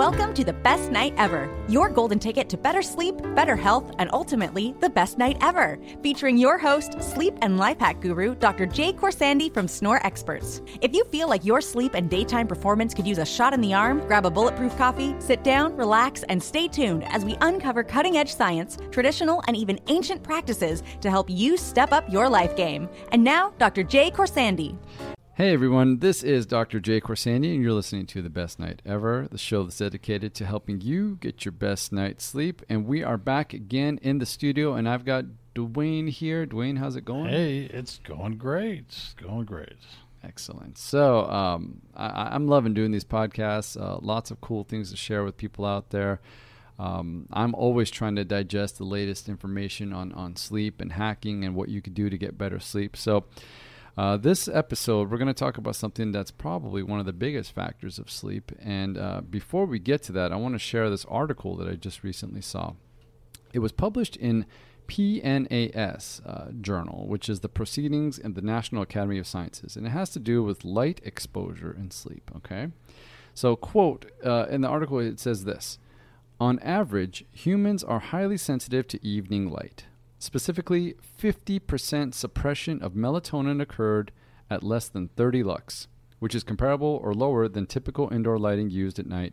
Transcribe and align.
Welcome 0.00 0.32
to 0.32 0.44
the 0.44 0.54
best 0.54 0.90
night 0.90 1.12
ever. 1.18 1.54
Your 1.68 1.90
golden 1.90 2.18
ticket 2.18 2.48
to 2.48 2.56
better 2.56 2.80
sleep, 2.80 3.16
better 3.34 3.54
health, 3.54 3.94
and 3.98 4.08
ultimately 4.14 4.74
the 4.80 4.88
best 4.88 5.18
night 5.18 5.36
ever. 5.42 5.78
Featuring 6.02 6.38
your 6.38 6.56
host, 6.56 7.02
sleep 7.02 7.34
and 7.42 7.58
life 7.58 7.78
hack 7.78 8.00
guru, 8.00 8.34
Dr. 8.34 8.64
Jay 8.64 8.94
Khorsandi 8.94 9.52
from 9.52 9.68
Snore 9.68 10.00
Experts. 10.06 10.62
If 10.80 10.94
you 10.94 11.04
feel 11.12 11.28
like 11.28 11.44
your 11.44 11.60
sleep 11.60 11.92
and 11.92 12.08
daytime 12.08 12.46
performance 12.46 12.94
could 12.94 13.06
use 13.06 13.18
a 13.18 13.26
shot 13.26 13.52
in 13.52 13.60
the 13.60 13.74
arm, 13.74 13.98
grab 14.06 14.24
a 14.24 14.30
bulletproof 14.30 14.74
coffee, 14.78 15.14
sit 15.18 15.44
down, 15.44 15.76
relax, 15.76 16.22
and 16.30 16.42
stay 16.42 16.66
tuned 16.66 17.04
as 17.08 17.22
we 17.22 17.36
uncover 17.42 17.84
cutting 17.84 18.16
edge 18.16 18.34
science, 18.34 18.78
traditional, 18.90 19.42
and 19.48 19.54
even 19.54 19.78
ancient 19.88 20.22
practices 20.22 20.82
to 21.02 21.10
help 21.10 21.28
you 21.28 21.58
step 21.58 21.92
up 21.92 22.10
your 22.10 22.26
life 22.26 22.56
game. 22.56 22.88
And 23.12 23.22
now, 23.22 23.52
Dr. 23.58 23.82
Jay 23.82 24.10
Khorsandi. 24.10 24.78
Hey 25.40 25.54
everyone, 25.54 26.00
this 26.00 26.22
is 26.22 26.44
Dr. 26.44 26.80
Jay 26.80 27.00
Khorsandi, 27.00 27.54
and 27.54 27.62
you're 27.62 27.72
listening 27.72 28.04
to 28.08 28.20
The 28.20 28.28
Best 28.28 28.60
Night 28.60 28.82
Ever, 28.84 29.26
the 29.30 29.38
show 29.38 29.62
that's 29.62 29.78
dedicated 29.78 30.34
to 30.34 30.44
helping 30.44 30.82
you 30.82 31.16
get 31.18 31.46
your 31.46 31.52
best 31.52 31.94
night's 31.94 32.26
sleep. 32.26 32.60
And 32.68 32.84
we 32.84 33.02
are 33.02 33.16
back 33.16 33.54
again 33.54 33.98
in 34.02 34.18
the 34.18 34.26
studio, 34.26 34.74
and 34.74 34.86
I've 34.86 35.06
got 35.06 35.24
Dwayne 35.54 36.10
here. 36.10 36.44
Dwayne, 36.44 36.76
how's 36.76 36.94
it 36.94 37.06
going? 37.06 37.30
Hey, 37.30 37.60
it's 37.72 37.96
going 38.00 38.36
great. 38.36 38.84
It's 38.88 39.14
going 39.14 39.46
great. 39.46 39.78
Excellent. 40.22 40.76
So 40.76 41.24
um, 41.30 41.80
I, 41.96 42.34
am 42.34 42.46
loving 42.46 42.74
doing 42.74 42.90
these 42.90 43.06
podcasts. 43.06 43.80
Uh, 43.80 43.98
lots 44.02 44.30
of 44.30 44.42
cool 44.42 44.64
things 44.64 44.90
to 44.90 44.96
share 44.98 45.24
with 45.24 45.38
people 45.38 45.64
out 45.64 45.88
there. 45.88 46.20
Um, 46.78 47.28
I'm 47.32 47.54
always 47.54 47.90
trying 47.90 48.16
to 48.16 48.26
digest 48.26 48.76
the 48.76 48.84
latest 48.84 49.26
information 49.26 49.94
on, 49.94 50.12
on 50.12 50.36
sleep 50.36 50.82
and 50.82 50.92
hacking 50.92 51.44
and 51.44 51.54
what 51.54 51.70
you 51.70 51.80
could 51.80 51.94
do 51.94 52.10
to 52.10 52.18
get 52.18 52.36
better 52.36 52.60
sleep. 52.60 52.94
So 52.94 53.24
uh, 53.96 54.16
this 54.16 54.48
episode, 54.48 55.10
we're 55.10 55.18
going 55.18 55.28
to 55.28 55.34
talk 55.34 55.58
about 55.58 55.76
something 55.76 56.12
that's 56.12 56.30
probably 56.30 56.82
one 56.82 57.00
of 57.00 57.06
the 57.06 57.12
biggest 57.12 57.52
factors 57.52 57.98
of 57.98 58.10
sleep. 58.10 58.52
And 58.60 58.96
uh, 58.96 59.22
before 59.28 59.66
we 59.66 59.78
get 59.78 60.02
to 60.04 60.12
that, 60.12 60.32
I 60.32 60.36
want 60.36 60.54
to 60.54 60.58
share 60.58 60.88
this 60.88 61.04
article 61.06 61.56
that 61.56 61.68
I 61.68 61.74
just 61.74 62.02
recently 62.04 62.40
saw. 62.40 62.74
It 63.52 63.58
was 63.58 63.72
published 63.72 64.16
in 64.16 64.46
PNAS 64.90 66.20
uh, 66.26 66.50
journal, 66.60 67.06
which 67.06 67.28
is 67.28 67.40
the 67.40 67.48
Proceedings 67.48 68.18
in 68.18 68.34
the 68.34 68.42
National 68.42 68.82
Academy 68.82 69.18
of 69.18 69.26
Sciences, 69.26 69.76
and 69.76 69.86
it 69.86 69.90
has 69.90 70.10
to 70.10 70.18
do 70.18 70.42
with 70.42 70.64
light 70.64 71.00
exposure 71.04 71.70
and 71.70 71.92
sleep. 71.92 72.28
Okay, 72.36 72.68
so 73.32 73.54
quote 73.54 74.10
uh, 74.24 74.46
in 74.50 74.62
the 74.62 74.68
article 74.68 74.98
it 74.98 75.20
says 75.20 75.44
this: 75.44 75.78
On 76.40 76.58
average, 76.58 77.24
humans 77.30 77.84
are 77.84 78.00
highly 78.00 78.36
sensitive 78.36 78.88
to 78.88 79.06
evening 79.06 79.48
light. 79.48 79.84
Specifically, 80.20 80.96
50% 81.18 82.12
suppression 82.12 82.82
of 82.82 82.92
melatonin 82.92 83.58
occurred 83.58 84.12
at 84.50 84.62
less 84.62 84.86
than 84.86 85.08
30 85.08 85.42
lux, 85.42 85.88
which 86.18 86.34
is 86.34 86.44
comparable 86.44 87.00
or 87.02 87.14
lower 87.14 87.48
than 87.48 87.64
typical 87.64 88.12
indoor 88.12 88.38
lighting 88.38 88.68
used 88.68 88.98
at 88.98 89.06
night, 89.06 89.32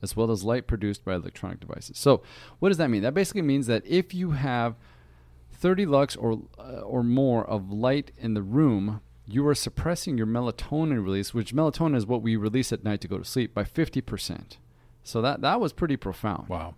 as 0.00 0.14
well 0.14 0.30
as 0.30 0.44
light 0.44 0.68
produced 0.68 1.04
by 1.04 1.16
electronic 1.16 1.58
devices. 1.58 1.98
So, 1.98 2.22
what 2.60 2.68
does 2.68 2.78
that 2.78 2.88
mean? 2.88 3.02
That 3.02 3.14
basically 3.14 3.42
means 3.42 3.66
that 3.66 3.84
if 3.84 4.14
you 4.14 4.30
have 4.30 4.76
30 5.50 5.86
lux 5.86 6.14
or 6.14 6.42
uh, 6.56 6.82
or 6.82 7.02
more 7.02 7.44
of 7.44 7.72
light 7.72 8.12
in 8.16 8.34
the 8.34 8.42
room, 8.42 9.00
you 9.26 9.44
are 9.48 9.56
suppressing 9.56 10.16
your 10.16 10.28
melatonin 10.28 11.02
release, 11.02 11.34
which 11.34 11.52
melatonin 11.52 11.96
is 11.96 12.06
what 12.06 12.22
we 12.22 12.36
release 12.36 12.72
at 12.72 12.84
night 12.84 13.00
to 13.00 13.08
go 13.08 13.18
to 13.18 13.24
sleep, 13.24 13.54
by 13.54 13.64
50%. 13.64 14.58
So 15.02 15.20
that 15.20 15.40
that 15.40 15.60
was 15.60 15.72
pretty 15.72 15.96
profound. 15.96 16.48
Wow. 16.48 16.76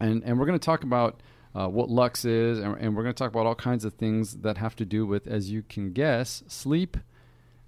And 0.00 0.24
and 0.24 0.40
we're 0.40 0.46
going 0.46 0.58
to 0.58 0.66
talk 0.66 0.82
about 0.82 1.22
uh, 1.56 1.68
what 1.68 1.88
Lux 1.88 2.26
is, 2.26 2.58
and, 2.58 2.76
and 2.78 2.94
we're 2.94 3.02
going 3.02 3.14
to 3.14 3.18
talk 3.18 3.30
about 3.30 3.46
all 3.46 3.54
kinds 3.54 3.84
of 3.86 3.94
things 3.94 4.38
that 4.38 4.58
have 4.58 4.76
to 4.76 4.84
do 4.84 5.06
with, 5.06 5.26
as 5.26 5.50
you 5.50 5.62
can 5.62 5.92
guess, 5.92 6.42
sleep 6.48 6.98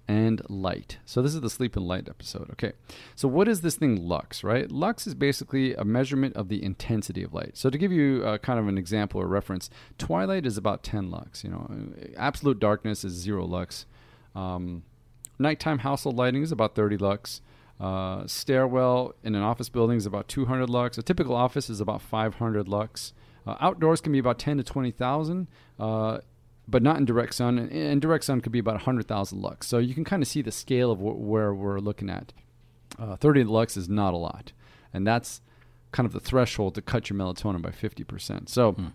and 0.07 0.41
light. 0.47 0.97
So 1.05 1.23
this 1.23 1.33
is 1.33 1.41
the 1.41 1.49
sleep 1.49 1.75
and 1.75 1.87
light 1.87 2.07
episode. 2.07 2.49
Okay. 2.51 2.73
So 3.15 3.27
what 3.27 3.47
is 3.47 3.61
this 3.61 3.75
thing 3.75 3.95
lux, 3.95 4.43
right? 4.43 4.69
Lux 4.71 5.07
is 5.07 5.15
basically 5.15 5.73
a 5.73 5.83
measurement 5.83 6.35
of 6.35 6.49
the 6.49 6.63
intensity 6.63 7.23
of 7.23 7.33
light. 7.33 7.57
So 7.57 7.69
to 7.69 7.77
give 7.77 7.91
you 7.91 8.23
uh, 8.23 8.37
kind 8.39 8.59
of 8.59 8.67
an 8.67 8.77
example 8.77 9.21
or 9.21 9.27
reference, 9.27 9.71
twilight 9.97 10.45
is 10.45 10.57
about 10.57 10.83
10 10.83 11.09
lux, 11.09 11.43
you 11.43 11.49
know. 11.49 11.69
Absolute 12.15 12.59
darkness 12.59 13.03
is 13.03 13.13
0 13.13 13.45
lux. 13.45 13.85
Um, 14.35 14.83
nighttime 15.39 15.79
household 15.79 16.15
lighting 16.15 16.43
is 16.43 16.51
about 16.51 16.75
30 16.75 16.97
lux. 16.97 17.41
Uh, 17.79 18.27
stairwell 18.27 19.15
in 19.23 19.35
an 19.35 19.41
office 19.41 19.69
building 19.69 19.97
is 19.97 20.05
about 20.05 20.27
200 20.27 20.69
lux. 20.69 20.97
A 20.97 21.03
typical 21.03 21.35
office 21.35 21.69
is 21.69 21.79
about 21.79 22.01
500 22.01 22.67
lux. 22.67 23.13
Uh, 23.49 23.55
outdoors 23.59 24.01
can 24.01 24.11
be 24.11 24.19
about 24.19 24.37
10 24.37 24.57
to 24.57 24.63
20,000, 24.63 25.47
uh, 25.79 26.19
but 26.67 26.83
not 26.83 26.97
in 26.97 27.05
direct 27.05 27.33
sun. 27.33 27.57
And, 27.57 27.71
and, 27.71 28.01
direct 28.01 28.23
sun 28.23 28.41
could 28.41 28.51
be 28.51 28.59
about 28.59 28.75
100,000 28.75 29.41
lux. 29.41 29.67
So 29.67 29.79
you 29.79 29.95
can 29.95 30.03
kind 30.03 30.21
of 30.21 30.27
see 30.27 30.41
the 30.41 30.51
scale 30.51 30.91
of 30.91 30.99
wh- 30.99 31.19
where 31.19 31.53
we're 31.53 31.79
looking 31.79 32.09
at. 32.09 32.31
Uh, 32.99 33.15
30 33.15 33.45
lux 33.45 33.75
is 33.75 33.89
not 33.89 34.13
a 34.13 34.17
lot. 34.17 34.51
And 34.93 35.05
that's 35.05 35.41
kind 35.91 36.05
of 36.05 36.13
the 36.13 36.19
threshold 36.19 36.75
to 36.75 36.81
cut 36.81 37.09
your 37.09 37.17
melatonin 37.17 37.61
by 37.61 37.71
50%. 37.71 38.49
So, 38.49 38.73
hmm. 38.73 38.87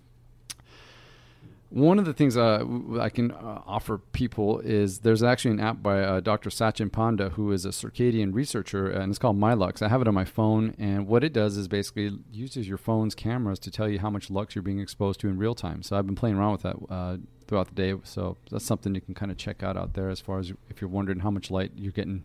One 1.70 1.98
of 1.98 2.04
the 2.04 2.12
things 2.12 2.36
uh, 2.36 2.64
I 3.00 3.08
can 3.08 3.32
uh, 3.32 3.62
offer 3.66 3.98
people 3.98 4.60
is 4.60 5.00
there's 5.00 5.25
actually 5.25 5.52
an 5.52 5.60
app 5.60 5.82
by 5.82 6.02
uh, 6.02 6.20
Dr. 6.20 6.48
Sachin 6.48 6.92
Panda, 6.92 7.30
who 7.30 7.50
is 7.50 7.64
a 7.64 7.70
circadian 7.70 8.32
researcher, 8.32 8.88
and 8.88 9.10
it's 9.10 9.19
called 9.19 9.38
MyLux. 9.38 9.82
I 9.82 9.88
have 9.88 10.00
it 10.00 10.06
on 10.06 10.14
my 10.14 10.25
phone, 10.25 10.76
and 10.78 11.08
what 11.08 11.25
it 11.25 11.32
does 11.32 11.56
is 11.56 11.66
basically 11.66 12.16
uses 12.30 12.69
your 12.69 12.78
phone's 12.78 13.16
cameras 13.16 13.58
to 13.60 13.72
tell 13.72 13.88
you 13.88 13.98
how 13.98 14.10
much 14.10 14.30
lux 14.30 14.54
you're 14.54 14.62
being 14.62 14.78
exposed 14.78 15.19
to 15.20 15.28
in 15.28 15.36
real 15.36 15.56
time. 15.56 15.82
So 15.82 15.97
I've 15.97 16.06
been 16.06 16.14
playing 16.14 16.36
around 16.36 16.52
with 16.52 16.62
that 16.62 16.76
uh, 16.88 17.16
throughout 17.48 17.69
the 17.69 17.75
day. 17.75 17.98
So 18.04 18.36
that's 18.50 18.64
something 18.64 18.94
you 18.94 19.00
can 19.00 19.14
kind 19.14 19.32
of 19.32 19.36
check 19.36 19.62
out 19.64 19.76
out 19.76 19.94
there 19.94 20.10
as 20.10 20.20
far 20.20 20.38
as 20.38 20.52
if 20.70 20.81
you're 20.81 20.91
wondering 20.91 21.20
how 21.20 21.31
much 21.31 21.50
light 21.50 21.72
you're 21.76 21.92
getting 21.92 22.22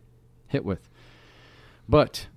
hit 0.47 0.63
with. 0.63 0.89
But 1.87 2.27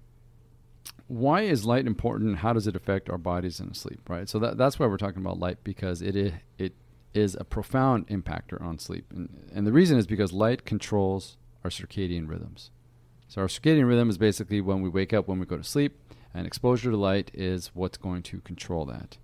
why 1.08 1.42
is 1.42 1.66
light 1.66 1.86
important? 1.86 2.38
How 2.38 2.54
does 2.54 2.66
it 2.66 2.74
affect 2.74 3.10
our 3.10 3.18
bodies 3.18 3.60
in 3.60 3.74
sleep? 3.74 4.08
Right. 4.08 4.28
So 4.28 4.38
that, 4.38 4.56
that's 4.56 4.78
why 4.78 4.86
we're 4.86 4.96
talking 4.96 5.20
about 5.20 5.38
light 5.38 5.58
because 5.62 6.00
it 6.00 6.16
it 6.58 6.72
is 7.14 7.36
a 7.38 7.44
profound 7.44 8.06
impactor 8.08 8.60
on 8.60 8.78
sleep. 8.78 9.06
And, 9.14 9.50
and 9.54 9.66
the 9.66 9.72
reason 9.72 9.98
is 9.98 10.06
because 10.06 10.32
light 10.32 10.64
controls 10.64 11.36
our 11.64 11.70
circadian 11.70 12.28
rhythms. 12.28 12.70
So, 13.28 13.40
our 13.40 13.48
circadian 13.48 13.88
rhythm 13.88 14.10
is 14.10 14.18
basically 14.18 14.60
when 14.60 14.82
we 14.82 14.88
wake 14.88 15.12
up, 15.12 15.28
when 15.28 15.38
we 15.38 15.46
go 15.46 15.56
to 15.56 15.64
sleep, 15.64 15.98
and 16.34 16.46
exposure 16.46 16.90
to 16.90 16.96
light 16.96 17.30
is 17.32 17.70
what's 17.74 17.98
going 17.98 18.22
to 18.24 18.40
control 18.40 18.84
that. 18.86 19.18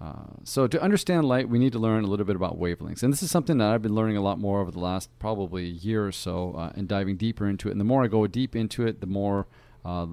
Uh, 0.00 0.34
so, 0.44 0.66
to 0.66 0.80
understand 0.82 1.26
light, 1.26 1.48
we 1.48 1.58
need 1.58 1.72
to 1.72 1.78
learn 1.78 2.04
a 2.04 2.06
little 2.06 2.26
bit 2.26 2.36
about 2.36 2.58
wavelengths. 2.58 3.02
And 3.02 3.12
this 3.12 3.22
is 3.22 3.30
something 3.30 3.58
that 3.58 3.68
I've 3.68 3.82
been 3.82 3.94
learning 3.94 4.16
a 4.16 4.22
lot 4.22 4.38
more 4.38 4.60
over 4.60 4.70
the 4.70 4.80
last 4.80 5.10
probably 5.18 5.66
year 5.66 6.06
or 6.06 6.12
so 6.12 6.54
uh, 6.56 6.72
and 6.74 6.88
diving 6.88 7.16
deeper 7.16 7.48
into 7.48 7.68
it. 7.68 7.72
And 7.72 7.80
the 7.80 7.84
more 7.84 8.04
I 8.04 8.08
go 8.08 8.26
deep 8.26 8.56
into 8.56 8.86
it, 8.86 9.00
the 9.00 9.06
more 9.06 9.46
uh, 9.84 10.06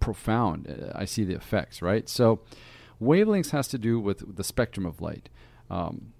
profound 0.00 0.66
uh, 0.68 0.92
I 0.94 1.04
see 1.04 1.24
the 1.24 1.34
effects, 1.34 1.82
right? 1.82 2.08
So, 2.08 2.40
wavelengths 3.00 3.50
has 3.50 3.68
to 3.68 3.78
do 3.78 4.00
with 4.00 4.36
the 4.36 4.44
spectrum 4.44 4.86
of 4.86 5.00
light. 5.00 5.28
Um, 5.70 6.12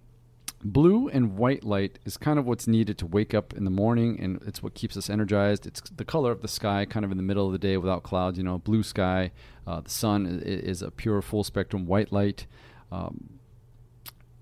blue 0.65 1.09
and 1.09 1.37
white 1.37 1.65
light 1.65 1.99
is 2.05 2.17
kind 2.17 2.39
of 2.39 2.47
what's 2.47 2.67
needed 2.67 2.99
to 2.99 3.07
wake 3.07 3.35
up 3.35 3.53
in 3.55 3.65
the 3.65 3.71
morning 3.71 4.19
and 4.21 4.41
it's 4.47 4.63
what 4.63 4.75
keeps 4.75 4.97
us 4.97 5.11
energized. 5.11 5.67
It's 5.67 5.81
the 5.95 6.05
color 6.05 6.31
of 6.31 6.43
the 6.43 6.49
sky 6.49 6.85
kind 6.85 7.05
of 7.05 7.11
in 7.11 7.17
the 7.17 7.23
middle 7.23 7.47
of 7.47 7.53
the 7.53 7.59
day 7.59 7.77
without 7.77 8.03
clouds 8.03 8.39
you 8.39 8.45
know 8.45 8.59
blue 8.59 8.83
sky 8.83 9.33
uh, 9.67 9.81
the 9.81 9.91
sun 9.91 10.27
is, 10.27 10.43
is, 10.43 10.83
a 10.83 10.91
pure 10.91 11.23
full 11.23 11.45
spectrum 11.45 11.87
white 11.87 12.13
light. 12.13 12.47
Um, 12.91 13.39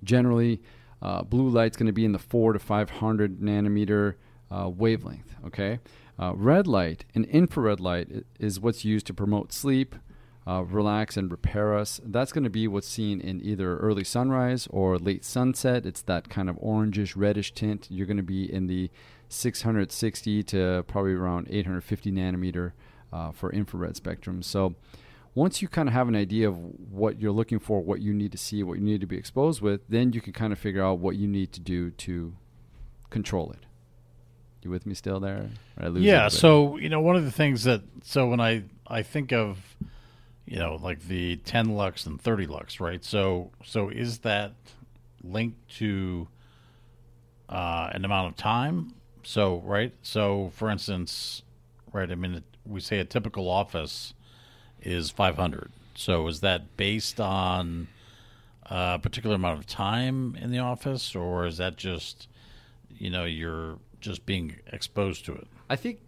generally 0.03 0.63
uh, 1.03 1.23
blue 1.23 1.49
light's 1.49 1.77
going 1.77 1.87
to 1.87 1.93
be 1.93 2.05
in 2.05 2.13
the 2.13 2.19
4 2.19 2.55
to 2.55 2.59
500 2.59 3.41
nanometer 3.41 4.15
uh, 4.51 4.69
wavelength 4.69 5.35
okay? 5.47 5.81
Uh, 6.19 6.35
red 6.35 6.67
light 6.67 7.05
and 7.15 7.25
infrared 7.27 7.81
light 7.81 8.25
is 8.39 8.61
what's 8.61 8.85
used 8.85 9.07
to 9.07 9.15
promote 9.15 9.53
sleep 9.53 9.97
uh, 10.51 10.63
relax 10.63 11.17
and 11.17 11.31
repair 11.31 11.77
us. 11.77 12.01
That's 12.05 12.33
going 12.33 12.43
to 12.43 12.51
be 12.51 12.67
what's 12.67 12.89
seen 12.89 13.21
in 13.21 13.41
either 13.41 13.77
early 13.77 14.03
sunrise 14.03 14.67
or 14.71 14.99
late 14.99 15.25
sunset. 15.25 15.87
It's 15.87 16.03
that 16.03 16.29
kind 16.29 16.51
of 16.51 16.57
orangish, 16.57 17.15
reddish 17.15 17.53
tint. 17.53 17.87
You're 17.89 18.07
going 18.07 18.17
to 18.17 18.23
be 18.25 18.53
in 18.53 18.67
the 18.67 18.91
660 19.29 20.43
to 20.43 20.85
probably 20.89 21.13
around 21.13 21.47
850 21.51 22.11
nanometer 22.11 22.73
uh, 23.13 23.31
for 23.31 23.53
infrared 23.53 23.95
spectrum. 23.95 24.43
So 24.43 24.75
once 25.37 25.63
you 25.63 25.69
kind 25.69 25.89
of 25.89 25.93
have 25.93 26.09
an 26.09 26.17
idea 26.17 26.49
of 26.49 26.57
what 26.57 27.21
you're 27.21 27.31
looking 27.31 27.61
for, 27.61 27.81
what 27.81 28.01
you 28.01 28.13
need 28.13 28.33
to 28.33 28.39
see, 28.39 28.65
what 28.65 28.79
you 28.79 28.85
need 28.85 29.01
to 29.03 29.07
be 29.07 29.17
exposed 29.17 29.63
with, 29.63 29.83
then 29.89 30.13
you 30.13 30.21
can 30.21 30.33
kind 30.33 30.53
of 30.53 30.59
figure 30.59 30.83
out 30.83 30.99
what 30.99 31.15
you 31.15 31.29
need 31.29 31.53
to 31.53 31.61
do 31.61 31.93
to 31.93 32.35
control 33.09 33.53
it. 33.53 33.67
You 34.63 34.71
with 34.71 34.85
me 34.85 34.95
still 34.95 35.21
there? 35.21 35.49
yeah. 36.03 36.27
So 36.29 36.77
you 36.77 36.89
know, 36.89 37.01
one 37.01 37.15
of 37.15 37.25
the 37.25 37.31
things 37.31 37.65
that 37.65 37.83
so 38.03 38.29
when 38.29 38.41
I 38.41 38.65
I 38.87 39.03
think 39.03 39.33
of 39.33 39.77
you 40.51 40.59
know, 40.59 40.81
like 40.83 41.07
the 41.07 41.37
10 41.37 41.77
lux 41.77 42.07
and 42.07 42.21
30 42.21 42.47
lux, 42.47 42.81
right? 42.81 43.05
So, 43.05 43.53
so 43.65 43.89
is 43.89 44.19
that 44.19 44.53
linked 45.23 45.77
to 45.77 46.27
uh, 47.49 47.89
an 47.93 48.05
amount 48.05 48.33
of 48.33 48.37
time? 48.37 48.95
So, 49.23 49.63
right? 49.65 49.95
So, 50.03 50.51
for 50.57 50.69
instance, 50.69 51.43
right? 51.93 52.11
I 52.11 52.17
mean, 52.17 52.43
we 52.67 52.81
say 52.81 52.99
a 52.99 53.05
typical 53.05 53.49
office 53.49 54.13
is 54.83 55.09
500. 55.11 55.71
So, 55.95 56.27
is 56.27 56.41
that 56.41 56.77
based 56.77 57.21
on 57.21 57.87
a 58.67 58.99
particular 58.99 59.37
amount 59.37 59.61
of 59.61 59.69
time 59.69 60.37
in 60.41 60.51
the 60.51 60.59
office, 60.59 61.15
or 61.15 61.47
is 61.47 61.59
that 61.59 61.77
just, 61.77 62.27
you 62.99 63.09
know, 63.09 63.25
you're 63.25 63.79
just 64.01 64.27
being 64.27 64.57
exposed 64.73 65.25
to 65.27 65.33
it? 65.33 65.47
I 65.69 65.77
think 65.77 66.01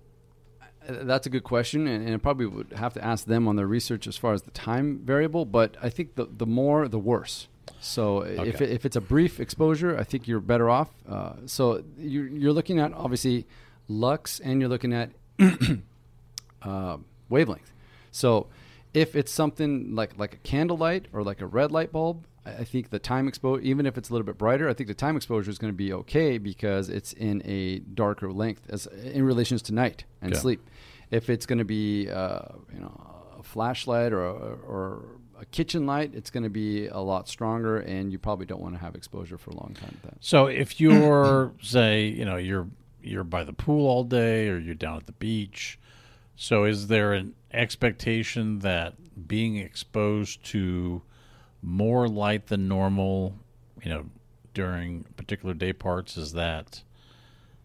That's 0.89 1.27
a 1.27 1.31
good 1.31 1.45
question, 1.45 1.87
and, 1.87 2.05
and 2.05 2.15
I 2.15 2.19
probably 2.19 2.47
would 2.47 2.73
have 2.75 2.93
to 2.95 3.05
ask 3.05 3.27
them 3.27 3.47
on 3.47 3.57
their 3.57 3.67
research 3.67 4.07
as 4.07 4.17
far 4.17 4.33
as 4.33 4.43
the 4.43 4.51
time 4.51 5.01
variable. 5.05 5.45
But 5.45 5.77
I 5.83 5.89
think 5.89 6.15
the 6.17 6.27
the 6.27 6.47
more, 6.47 6.89
the 6.89 6.99
worse. 6.99 7.49
So 7.81 8.21
if 8.21 8.61
it, 8.61 8.71
if 8.71 8.85
it's 8.87 8.97
a 8.97 9.01
brief 9.01 9.41
exposure, 9.41 9.99
I 9.99 10.05
think 10.05 10.29
you're 10.29 10.41
better 10.41 10.69
off. 10.71 10.91
Uh, 11.09 11.33
so 11.47 11.83
you're 11.99 12.27
you're 12.27 12.53
looking 12.53 12.79
at 12.81 12.93
obviously 12.93 13.47
lux, 13.89 14.41
and 14.41 14.61
you're 14.61 14.69
looking 14.69 14.93
at 14.93 15.11
uh, 16.63 16.97
wavelength. 17.29 17.73
So 18.11 18.49
if 18.95 19.17
it's 19.17 19.33
something 19.33 19.95
like 19.95 20.19
like 20.19 20.35
a 20.35 20.39
candlelight 20.39 21.07
or 21.13 21.23
like 21.23 21.41
a 21.41 21.47
red 21.47 21.73
light 21.73 21.93
bulb, 21.93 22.27
I 22.45 22.51
I 22.53 22.65
think 22.65 22.91
the 22.91 22.99
time 22.99 23.29
exposure, 23.29 23.63
even 23.63 23.87
if 23.87 23.97
it's 23.97 24.11
a 24.11 24.13
little 24.13 24.27
bit 24.27 24.39
brighter, 24.39 24.69
I 24.69 24.75
think 24.75 24.89
the 24.89 24.95
time 24.95 25.17
exposure 25.17 25.51
is 25.51 25.59
going 25.59 25.73
to 25.73 25.77
be 25.77 25.93
okay 25.93 26.39
because 26.39 26.89
it's 26.89 27.13
in 27.13 27.43
a 27.45 27.79
darker 27.81 28.33
length 28.33 28.67
as 28.69 28.87
in 28.87 29.25
relations 29.25 29.63
to 29.63 29.75
night 29.75 30.05
and 30.21 30.33
Yeah. 30.33 30.39
sleep. 30.39 30.61
If 31.13 31.31
it's 31.31 31.47
going 31.47 31.61
to 31.61 31.65
be 31.65 32.11
uh, 32.11 32.41
you 32.75 32.81
know 32.81 33.01
a 33.39 33.43
flashlight 33.45 34.13
or 34.13 34.25
a, 34.25 34.33
or 34.67 35.05
a 35.41 35.45
kitchen 35.47 35.87
light, 35.87 36.13
it's 36.15 36.31
going 36.31 36.43
to 36.43 36.51
be 36.51 36.89
a 36.89 36.99
lot 36.99 37.29
stronger, 37.29 37.79
and 37.79 38.11
you 38.11 38.19
probably 38.19 38.47
don't 38.47 38.61
want 38.61 38.75
to 38.75 38.81
have 38.81 38.97
exposure 38.97 39.39
for 39.39 39.51
a 39.51 39.55
long 39.55 39.77
time. 39.81 39.97
That. 40.03 40.15
So 40.19 40.47
if 40.47 40.81
you're 40.81 41.53
say, 41.63 42.07
you 42.07 42.25
know, 42.25 42.37
you're 42.37 42.67
you're 43.01 43.25
by 43.25 43.45
the 43.45 43.53
pool 43.53 43.87
all 43.87 44.03
day 44.03 44.49
or 44.49 44.59
you're 44.59 44.75
down 44.75 44.97
at 44.97 45.07
the 45.07 45.13
beach, 45.13 45.79
so 46.35 46.65
is 46.65 46.89
there 46.89 47.13
an 47.13 47.35
expectation 47.53 48.61
that 48.61 48.95
being 49.29 49.57
exposed 49.57 50.45
to 50.47 51.03
more 51.61 52.09
light 52.09 52.47
than 52.49 52.67
normal, 52.69 53.39
you 53.83 53.91
know, 53.91 54.07
during 54.55 55.05
particular 55.17 55.55
day 55.55 55.73
parts 55.73 56.17
is 56.17 56.33
that 56.33 56.83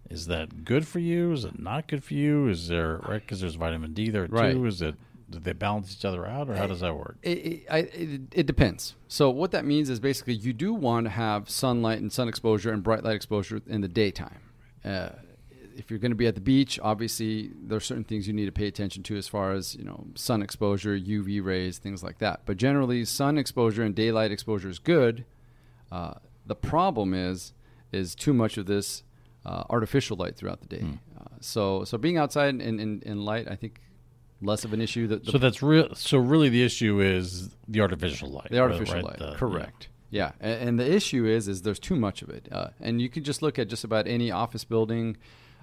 is 0.09 0.27
that 0.27 0.63
good 0.65 0.87
for 0.87 0.99
you? 0.99 1.31
Is 1.33 1.45
it 1.45 1.59
not 1.59 1.87
good 1.87 2.03
for 2.03 2.13
you? 2.13 2.47
Is 2.47 2.67
there 2.67 2.97
right 3.07 3.21
because 3.21 3.41
there's 3.41 3.55
vitamin 3.55 3.93
D 3.93 4.09
there 4.09 4.25
Right. 4.29 4.53
too? 4.53 4.65
Is 4.65 4.81
it 4.81 4.95
do 5.29 5.39
they 5.39 5.53
balance 5.53 5.91
each 5.91 6.05
other 6.05 6.25
out 6.25 6.49
or 6.49 6.55
how 6.55 6.67
does 6.67 6.79
that 6.79 6.95
work? 6.95 7.17
It, 7.21 7.37
it, 7.37 7.65
it, 7.69 8.21
it 8.31 8.45
depends. 8.45 8.95
So 9.09 9.29
what 9.29 9.51
that 9.51 9.65
means 9.65 9.89
is 9.89 9.99
basically 9.99 10.35
you 10.35 10.53
do 10.53 10.73
want 10.73 11.05
to 11.05 11.09
have 11.09 11.49
sunlight 11.49 11.99
and 11.99 12.11
sun 12.11 12.29
exposure 12.29 12.71
and 12.71 12.81
bright 12.81 13.03
light 13.03 13.15
exposure 13.15 13.61
in 13.67 13.81
the 13.81 13.89
daytime. 13.89 14.39
Uh, 14.85 15.09
if 15.75 15.91
you're 15.91 15.99
going 15.99 16.11
to 16.11 16.15
be 16.15 16.27
at 16.27 16.35
the 16.35 16.41
beach, 16.41 16.79
obviously 16.81 17.51
there 17.61 17.77
are 17.77 17.81
certain 17.81 18.05
things 18.05 18.25
you 18.25 18.33
need 18.33 18.45
to 18.45 18.51
pay 18.51 18.67
attention 18.67 19.03
to 19.03 19.17
as 19.17 19.27
far 19.27 19.51
as 19.51 19.75
you 19.75 19.83
know 19.83 20.07
sun 20.15 20.41
exposure, 20.41 20.97
UV 20.97 21.43
rays, 21.43 21.77
things 21.77 22.01
like 22.03 22.17
that. 22.19 22.41
But 22.45 22.57
generally, 22.57 23.03
sun 23.05 23.37
exposure 23.37 23.83
and 23.83 23.93
daylight 23.93 24.31
exposure 24.31 24.69
is 24.69 24.79
good. 24.79 25.25
Uh, 25.91 26.15
the 26.45 26.55
problem 26.55 27.13
is 27.13 27.53
is 27.91 28.15
too 28.15 28.33
much 28.33 28.57
of 28.57 28.65
this 28.65 29.03
uh, 29.47 29.63
artificial 29.69 30.17
light 30.17 30.35
throughout 30.35 30.61
the 30.61 30.67
day. 30.67 30.85
Uh, 31.19 31.23
so 31.39 31.83
so 31.85 31.97
being 31.97 32.17
outside 32.17 32.49
in, 32.49 32.79
in, 32.79 33.01
in 33.05 33.23
light, 33.23 33.47
I 33.49 33.55
think 33.55 33.81
less 34.41 34.65
of 34.65 34.73
an 34.73 34.81
issue. 34.81 35.07
The 35.07 35.31
So 35.31 35.37
that's 35.37 35.63
real. 35.63 35.95
So 35.95 36.17
really, 36.17 36.49
the 36.49 36.63
issue 36.63 36.99
is 36.99 37.49
the 37.67 37.81
artificial 37.81 38.29
light. 38.29 38.49
the 38.51 38.59
artificial 38.59 38.95
right? 38.95 39.03
light, 39.05 39.19
The- 39.19 39.35
correct. 39.35 39.87
Yeah, 40.09 40.31
and, 40.39 40.69
and 40.69 40.79
the 40.79 40.89
issue 40.89 41.25
is, 41.25 41.49
is 41.49 41.63
there's 41.63 41.79
too 41.79 41.95
much 41.97 42.21
of 42.21 42.29
it, 42.29 42.47
uh, 42.49 42.69
and 42.79 43.01
you 43.01 43.09
can 43.09 43.25
just 43.25 43.41
look 43.41 43.59
at 43.59 43.67
just 43.67 43.83
about 43.83 44.07
any 44.07 44.31
office 44.31 44.63
building, 44.63 45.17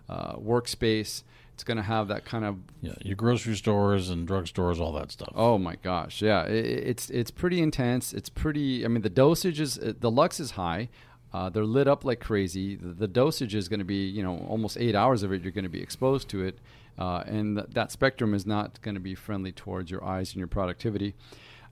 uh, 0.09 0.35
workspace. 0.37 1.23
It's 1.55 1.65
going 1.65 1.79
to 1.79 1.83
have 1.83 2.09
that 2.09 2.27
kind 2.27 2.45
of. 2.45 2.59
Yeah, 2.83 2.93
your 3.01 3.17
grocery 3.17 3.57
stores 3.57 4.11
and 4.11 4.29
drugstores, 4.29 4.81
all 4.81 4.93
that 4.95 5.13
stuff. 5.13 5.33
Oh 5.35 5.57
my 5.57 5.77
gosh, 5.77 6.21
yeah, 6.21 6.41
i 6.43 6.49
it's 6.49 7.09
it's 7.11 7.31
pretty 7.31 7.63
intense. 7.63 8.13
It's 8.13 8.29
pretty. 8.29 8.85
I 8.85 8.89
mean, 8.89 9.03
the 9.03 9.09
dosage 9.09 9.61
is 9.61 9.79
uh, 9.79 9.95
the 9.99 10.11
lux 10.11 10.41
is 10.41 10.53
high. 10.53 10.89
Uh, 11.35 11.51
they're 11.51 11.65
lit 11.65 11.89
up 11.89 12.05
like 12.05 12.21
crazy. 12.21 12.77
The, 12.77 12.95
the 12.95 13.09
dosage 13.09 13.57
is 13.57 13.69
going 13.69 13.81
to 13.81 13.85
be, 13.85 14.07
you 14.07 14.23
know, 14.23 14.47
almost 14.49 14.77
eight 14.79 14.95
hours 14.95 15.25
of 15.25 15.33
it. 15.33 15.43
You're 15.43 15.51
going 15.51 15.65
to 15.65 15.69
be 15.69 15.83
exposed 15.83 16.29
to 16.29 16.45
it, 16.45 16.61
uh, 16.97 17.25
and 17.27 17.57
th- 17.57 17.71
that 17.73 17.91
spectrum 17.91 18.35
is 18.35 18.47
not 18.47 18.81
going 18.83 18.95
to 18.95 19.01
be 19.01 19.17
friendly 19.17 19.51
towards 19.51 19.91
your 19.91 20.05
eyes 20.05 20.31
and 20.31 20.39
your 20.39 20.47
productivity. 20.47 21.17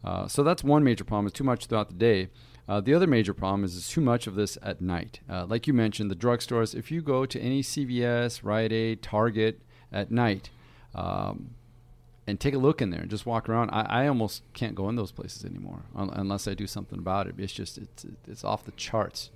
Uh, 0.04 0.26
so 0.26 0.42
that's 0.42 0.64
one 0.64 0.82
major 0.82 1.04
problem: 1.04 1.26
is 1.26 1.32
too 1.32 1.44
much 1.44 1.66
throughout 1.66 1.88
the 1.88 1.94
day. 1.94 2.28
Uh, 2.68 2.80
the 2.80 2.92
other 2.92 3.06
major 3.06 3.32
problem 3.32 3.62
is, 3.62 3.76
is 3.76 3.88
too 3.88 4.00
much 4.00 4.26
of 4.26 4.34
this 4.34 4.58
at 4.64 4.80
night. 4.80 5.20
Uh, 5.30 5.46
like 5.46 5.68
you 5.68 5.72
mentioned, 5.72 6.10
the 6.10 6.16
drugstores. 6.16 6.74
If 6.74 6.90
you 6.90 7.00
go 7.00 7.24
to 7.24 7.40
any 7.40 7.62
CVS, 7.62 8.40
Rite 8.42 8.72
Aid, 8.72 9.00
Target 9.00 9.60
at 9.92 10.10
night, 10.10 10.50
um, 10.92 11.50
and 12.26 12.40
take 12.40 12.54
a 12.54 12.58
look 12.58 12.82
in 12.82 12.90
there 12.90 13.02
and 13.02 13.10
just 13.10 13.26
walk 13.26 13.48
around. 13.48 13.70
I, 13.70 13.82
I 13.82 14.08
almost 14.08 14.42
can't 14.54 14.74
go 14.74 14.88
in 14.88 14.96
those 14.96 15.12
places 15.12 15.44
anymore 15.44 15.84
un- 15.94 16.10
unless 16.14 16.48
I 16.48 16.54
do 16.54 16.66
something 16.66 16.98
about 16.98 17.28
it. 17.28 17.36
It's 17.38 17.52
just 17.52 17.78
it's 17.78 18.06
it's 18.26 18.42
off 18.42 18.64
the 18.64 18.72
charts. 18.72 19.30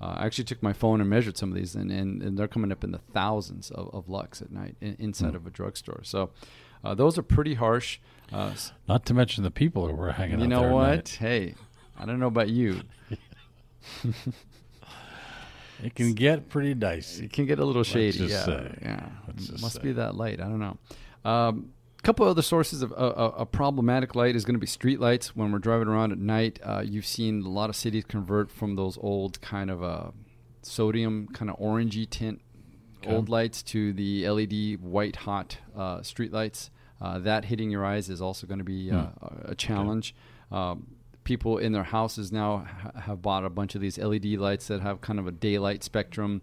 Uh, 0.00 0.14
I 0.18 0.26
actually 0.26 0.44
took 0.44 0.62
my 0.62 0.72
phone 0.72 1.00
and 1.00 1.10
measured 1.10 1.36
some 1.36 1.50
of 1.50 1.56
these, 1.56 1.74
and, 1.74 1.90
and, 1.90 2.22
and 2.22 2.38
they're 2.38 2.48
coming 2.48 2.72
up 2.72 2.82
in 2.84 2.90
the 2.90 2.98
thousands 2.98 3.70
of, 3.70 3.94
of 3.94 4.08
lux 4.08 4.40
at 4.40 4.50
night 4.50 4.76
in, 4.80 4.96
inside 4.98 5.34
of 5.34 5.46
a 5.46 5.50
drugstore. 5.50 6.00
So 6.04 6.30
uh, 6.82 6.94
those 6.94 7.18
are 7.18 7.22
pretty 7.22 7.54
harsh. 7.54 7.98
Uh, 8.32 8.54
Not 8.88 9.04
to 9.06 9.14
mention 9.14 9.44
the 9.44 9.50
people 9.50 9.86
who 9.86 9.94
were 9.94 10.12
hanging 10.12 10.38
you 10.38 10.44
out 10.44 10.48
know 10.48 10.60
there 10.60 10.68
at 10.68 10.74
what? 10.74 11.08
Hey, 11.10 11.54
I 11.98 12.06
don't 12.06 12.18
know 12.18 12.28
about 12.28 12.48
you. 12.48 12.80
It 15.82 15.94
can 15.94 16.12
get 16.12 16.48
pretty 16.48 16.74
dicey. 16.74 17.24
It 17.24 17.32
can 17.32 17.46
get 17.46 17.58
a 17.58 17.64
little 17.64 17.84
shady. 17.84 18.18
just 18.18 18.30
yeah, 18.30 18.44
say. 18.44 18.78
yeah. 18.82 19.08
Must 19.60 19.76
say. 19.76 19.82
be 19.82 19.92
that 19.92 20.14
light. 20.14 20.40
I 20.40 20.44
don't 20.44 20.58
know. 20.58 20.78
Um, 21.24 21.72
couple 22.02 22.26
other 22.26 22.42
sources 22.42 22.82
of 22.82 22.92
a 22.96 23.44
problematic 23.46 24.14
light 24.14 24.34
is 24.36 24.44
going 24.44 24.54
to 24.54 24.60
be 24.60 24.66
street 24.66 25.00
lights. 25.00 25.34
When 25.36 25.52
we're 25.52 25.58
driving 25.58 25.88
around 25.88 26.12
at 26.12 26.18
night, 26.18 26.58
uh, 26.62 26.82
you've 26.84 27.06
seen 27.06 27.42
a 27.42 27.48
lot 27.48 27.68
of 27.70 27.76
cities 27.76 28.04
convert 28.06 28.50
from 28.50 28.76
those 28.76 28.98
old 29.00 29.40
kind 29.40 29.70
of 29.70 29.82
uh, 29.82 30.10
sodium 30.62 31.28
kind 31.32 31.50
of 31.50 31.58
orangey 31.58 32.08
tint 32.08 32.40
Okay. 33.02 33.14
old 33.16 33.30
lights 33.30 33.62
to 33.62 33.94
the 33.94 34.28
LED 34.28 34.78
white 34.82 35.16
hot 35.16 35.56
uh, 35.74 36.02
street 36.02 36.32
lights. 36.34 36.70
Uh, 37.00 37.18
that 37.20 37.46
hitting 37.46 37.70
your 37.70 37.82
eyes 37.82 38.10
is 38.10 38.20
also 38.20 38.46
going 38.46 38.58
to 38.58 38.64
be 38.64 38.90
uh, 38.90 39.06
Hmm. 39.06 39.50
a 39.52 39.54
challenge. 39.54 40.14
Um, 40.52 40.86
people 41.24 41.56
in 41.56 41.72
their 41.72 41.84
houses 41.84 42.30
now 42.30 42.58
ha- 42.82 43.00
have 43.00 43.22
bought 43.22 43.46
a 43.46 43.48
bunch 43.50 43.74
of 43.74 43.80
these 43.80 43.96
LED 43.96 44.26
lights 44.36 44.66
that 44.66 44.82
have 44.82 45.00
kind 45.00 45.18
of 45.18 45.26
a 45.26 45.32
daylight 45.32 45.82
spectrum. 45.82 46.42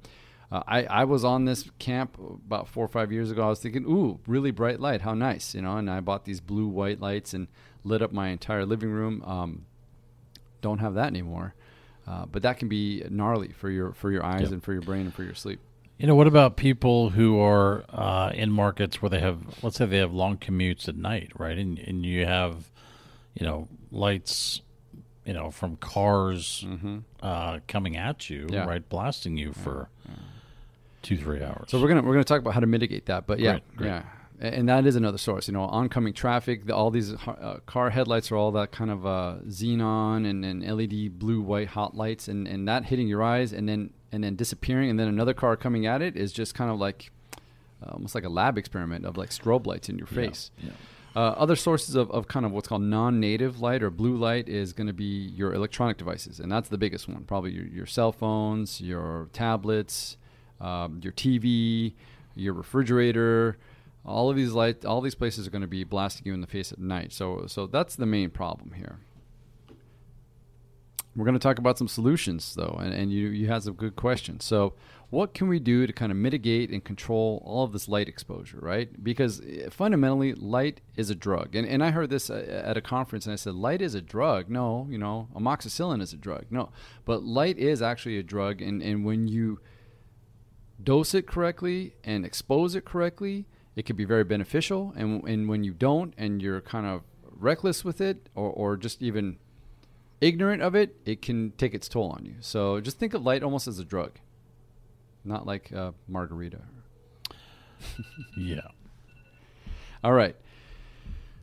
Uh, 0.51 0.63
I, 0.67 0.83
I 0.85 1.03
was 1.03 1.25
on 1.25 1.43
this 1.45 1.69
camp 1.77 2.17
about 2.19 2.67
four 2.69 2.85
or 2.85 2.87
five 2.87 3.11
years 3.11 3.31
ago. 3.31 3.45
I 3.45 3.49
was 3.49 3.59
thinking, 3.59 3.83
ooh, 3.85 4.19
really 4.27 4.51
bright 4.51 4.79
light, 4.79 5.01
how 5.01 5.13
nice, 5.13 5.53
you 5.53 5.61
know. 5.61 5.75
And 5.77 5.89
I 5.89 5.99
bought 5.99 6.23
these 6.25 6.39
blue 6.39 6.67
white 6.67 7.01
lights 7.01 7.33
and 7.33 7.47
lit 7.83 8.01
up 8.01 8.11
my 8.13 8.29
entire 8.29 8.65
living 8.65 8.89
room. 8.89 9.21
Um, 9.25 9.65
don't 10.61 10.79
have 10.79 10.93
that 10.95 11.07
anymore, 11.07 11.53
uh, 12.07 12.25
but 12.27 12.41
that 12.43 12.57
can 12.59 12.69
be 12.69 13.03
gnarly 13.09 13.49
for 13.49 13.69
your 13.69 13.91
for 13.93 14.09
your 14.11 14.23
eyes 14.25 14.43
Yep. 14.43 14.51
and 14.51 14.63
for 14.63 14.73
your 14.73 14.81
brain 14.81 15.01
and 15.01 15.13
for 15.13 15.23
your 15.23 15.35
sleep. 15.35 15.59
You 15.97 16.07
know, 16.07 16.15
what 16.15 16.27
about 16.27 16.57
people 16.57 17.09
who 17.09 17.39
are 17.41 17.83
uh, 17.89 18.31
in 18.33 18.51
markets 18.51 19.01
where 19.01 19.09
they 19.09 19.19
have, 19.19 19.39
let's 19.63 19.77
say 19.77 19.85
they 19.87 19.97
have 19.97 20.13
long 20.13 20.37
commutes 20.37 20.87
at 20.87 20.95
night, 20.95 21.31
right? 21.35 21.57
And, 21.57 21.79
and 21.79 22.05
you 22.05 22.23
have, 22.25 22.69
you 23.33 23.43
know, 23.45 23.67
lights, 23.91 24.61
you 25.25 25.33
know, 25.33 25.49
from 25.49 25.75
cars 25.77 26.63
uh, 27.23 27.59
coming 27.67 27.97
at 27.97 28.29
you, 28.29 28.43
Mm-hmm. 28.45 28.53
Yeah. 28.53 28.65
right? 28.67 28.87
Blasting 28.87 29.37
you 29.37 29.53
for 29.53 29.89
two, 31.07 31.17
three 31.17 31.41
hours. 31.43 31.69
So 31.69 31.79
we're 31.81 31.87
gonna 31.87 32.01
we're 32.03 32.13
gonna 32.13 32.23
talk 32.23 32.39
about 32.41 32.53
how 32.53 32.59
to 32.59 32.67
mitigate 32.67 33.05
that. 33.07 33.27
But 33.27 33.39
yeah, 33.39 33.51
Great, 33.53 33.75
great. 33.77 33.87
yeah, 33.87 34.03
and 34.39 34.67
that 34.69 34.85
is 34.85 34.95
another 34.95 35.17
source. 35.17 35.47
You 35.47 35.53
know, 35.53 35.63
oncoming 35.63 36.13
traffic. 36.13 36.65
The, 36.65 36.75
all 36.75 36.91
these 36.91 37.13
uh, 37.13 37.59
car 37.65 37.89
headlights 37.89 38.31
are 38.31 38.35
all 38.35 38.51
that 38.53 38.71
kind 38.71 38.91
of 38.91 39.05
uh, 39.05 39.35
xenon 39.47 40.29
and, 40.29 40.43
and 40.45 40.63
LED 40.77 41.17
blue 41.19 41.41
white 41.41 41.69
hot 41.69 41.95
lights, 41.95 42.27
and, 42.27 42.47
and 42.47 42.67
that 42.67 42.85
hitting 42.85 43.07
your 43.07 43.23
eyes, 43.23 43.53
and 43.53 43.67
then 43.69 43.91
and 44.11 44.23
then 44.23 44.35
disappearing, 44.35 44.89
and 44.89 44.99
then 44.99 45.07
another 45.07 45.33
car 45.33 45.55
coming 45.57 45.85
at 45.85 46.01
it 46.01 46.15
is 46.15 46.31
just 46.31 46.53
kind 46.55 46.71
of 46.71 46.79
like 46.79 47.11
uh, 47.83 47.91
almost 47.91 48.15
like 48.15 48.23
a 48.25 48.29
lab 48.29 48.57
experiment 48.57 49.05
of 49.05 49.17
like 49.17 49.29
strobe 49.29 49.65
lights 49.67 49.89
in 49.89 49.97
your 49.97 50.07
Yeah, 50.11 50.15
face. 50.27 50.51
yeah. 50.63 50.71
Uh, 51.15 51.33
other 51.35 51.55
sources 51.55 51.95
of, 51.95 52.11
of 52.11 52.27
kind 52.27 52.45
of 52.45 52.51
what's 52.51 52.67
called 52.67 52.83
non-native 52.83 53.59
light 53.59 53.81
or 53.81 53.89
blue 53.89 54.15
light 54.15 54.47
is 54.47 54.71
going 54.71 54.85
to 54.85 54.93
be 54.93 55.31
your 55.35 55.51
electronic 55.53 55.97
devices, 55.97 56.39
and 56.39 56.51
that's 56.51 56.69
the 56.69 56.77
biggest 56.77 57.07
one. 57.07 57.23
Probably 57.23 57.51
your, 57.51 57.65
your 57.65 57.85
cell 57.87 58.11
phones, 58.11 58.79
your 58.81 59.27
tablets, 59.33 60.17
um, 60.59 60.99
your 61.03 61.13
TV, 61.13 61.93
your 62.35 62.53
refrigerator. 62.53 63.57
All 64.05 64.29
of 64.29 64.35
these 64.37 64.53
light, 64.53 64.85
all 64.85 65.01
these 65.01 65.15
places 65.15 65.47
are 65.47 65.51
going 65.51 65.61
to 65.61 65.67
be 65.67 65.83
blasting 65.83 66.27
you 66.27 66.33
in 66.33 66.41
the 66.41 66.47
face 66.47 66.71
at 66.71 66.79
night. 66.79 67.11
So, 67.11 67.45
so 67.47 67.67
that's 67.67 67.95
the 67.95 68.05
main 68.05 68.29
problem 68.29 68.73
here. 68.73 68.99
We're 71.15 71.25
going 71.25 71.33
to 71.33 71.39
talk 71.39 71.57
about 71.57 71.79
some 71.79 71.87
solutions, 71.87 72.53
though, 72.55 72.77
and, 72.79 72.93
and 72.93 73.11
you 73.11 73.29
you 73.29 73.47
had 73.47 73.63
some 73.63 73.73
good 73.73 73.95
questions. 73.95 74.45
So, 74.45 74.75
what 75.09 75.33
can 75.33 75.47
we 75.47 75.59
do 75.59 75.87
to 75.87 75.91
kind 75.91 76.11
of 76.11 76.17
mitigate 76.17 76.69
and 76.69 76.83
control 76.83 77.41
all 77.43 77.63
of 77.63 77.71
this 77.71 77.87
light 77.87 78.07
exposure, 78.07 78.59
right? 78.61 79.03
Because 79.03 79.41
eh, 79.41 79.69
fundamentally, 79.69 80.33
light 80.35 80.79
is 80.95 81.09
a 81.09 81.15
drug. 81.15 81.55
And, 81.55 81.67
and 81.67 81.83
I 81.83 81.89
heard 81.89 82.11
this 82.11 82.29
uh, 82.29 82.61
at 82.63 82.77
a 82.77 82.81
conference, 82.81 83.25
and 83.25 83.33
I 83.33 83.35
said, 83.35 83.55
light 83.55 83.81
is 83.81 83.95
a 83.95 84.01
drug. 84.01 84.47
No, 84.47 84.85
you 84.91 84.99
know, 84.99 85.27
amoxicillin 85.35 86.01
is 86.01 86.13
a 86.13 86.17
drug. 86.17 86.45
No, 86.51 86.69
but 87.03 87.23
light 87.23 87.57
is 87.57 87.81
actually 87.81 88.19
a 88.19 88.23
drug, 88.23 88.61
and, 88.61 88.83
and 88.83 89.03
when 89.03 89.27
you 89.27 89.59
dose 90.81 91.13
it 91.13 91.27
correctly 91.27 91.95
and 92.03 92.25
expose 92.25 92.75
it 92.75 92.85
correctly, 92.85 93.45
it 93.75 93.85
can 93.85 93.95
be 93.95 94.05
very 94.05 94.23
beneficial. 94.23 94.93
And, 94.95 95.23
and 95.27 95.47
when 95.47 95.63
you 95.63 95.73
don't, 95.73 96.13
and 96.17 96.41
you're 96.41 96.61
kind 96.61 96.85
of 96.85 97.01
reckless 97.31 97.83
with 97.83 98.01
it, 98.01 98.29
or, 98.35 98.49
or 98.49 98.77
just 98.77 99.01
even 99.01 99.37
ignorant 100.21 100.61
of 100.61 100.75
it, 100.75 100.95
it 101.05 101.21
can 101.21 101.51
take 101.51 101.73
its 101.73 101.87
toll 101.87 102.09
on 102.09 102.25
you. 102.25 102.35
So 102.41 102.79
just 102.79 102.99
think 102.99 103.13
of 103.13 103.23
light 103.23 103.43
almost 103.43 103.67
as 103.67 103.79
a 103.79 103.85
drug, 103.85 104.13
not 105.23 105.45
like 105.45 105.71
uh, 105.73 105.91
margarita. 106.07 106.61
Yeah. 108.35 108.61
All 110.03 110.13
right. 110.13 110.35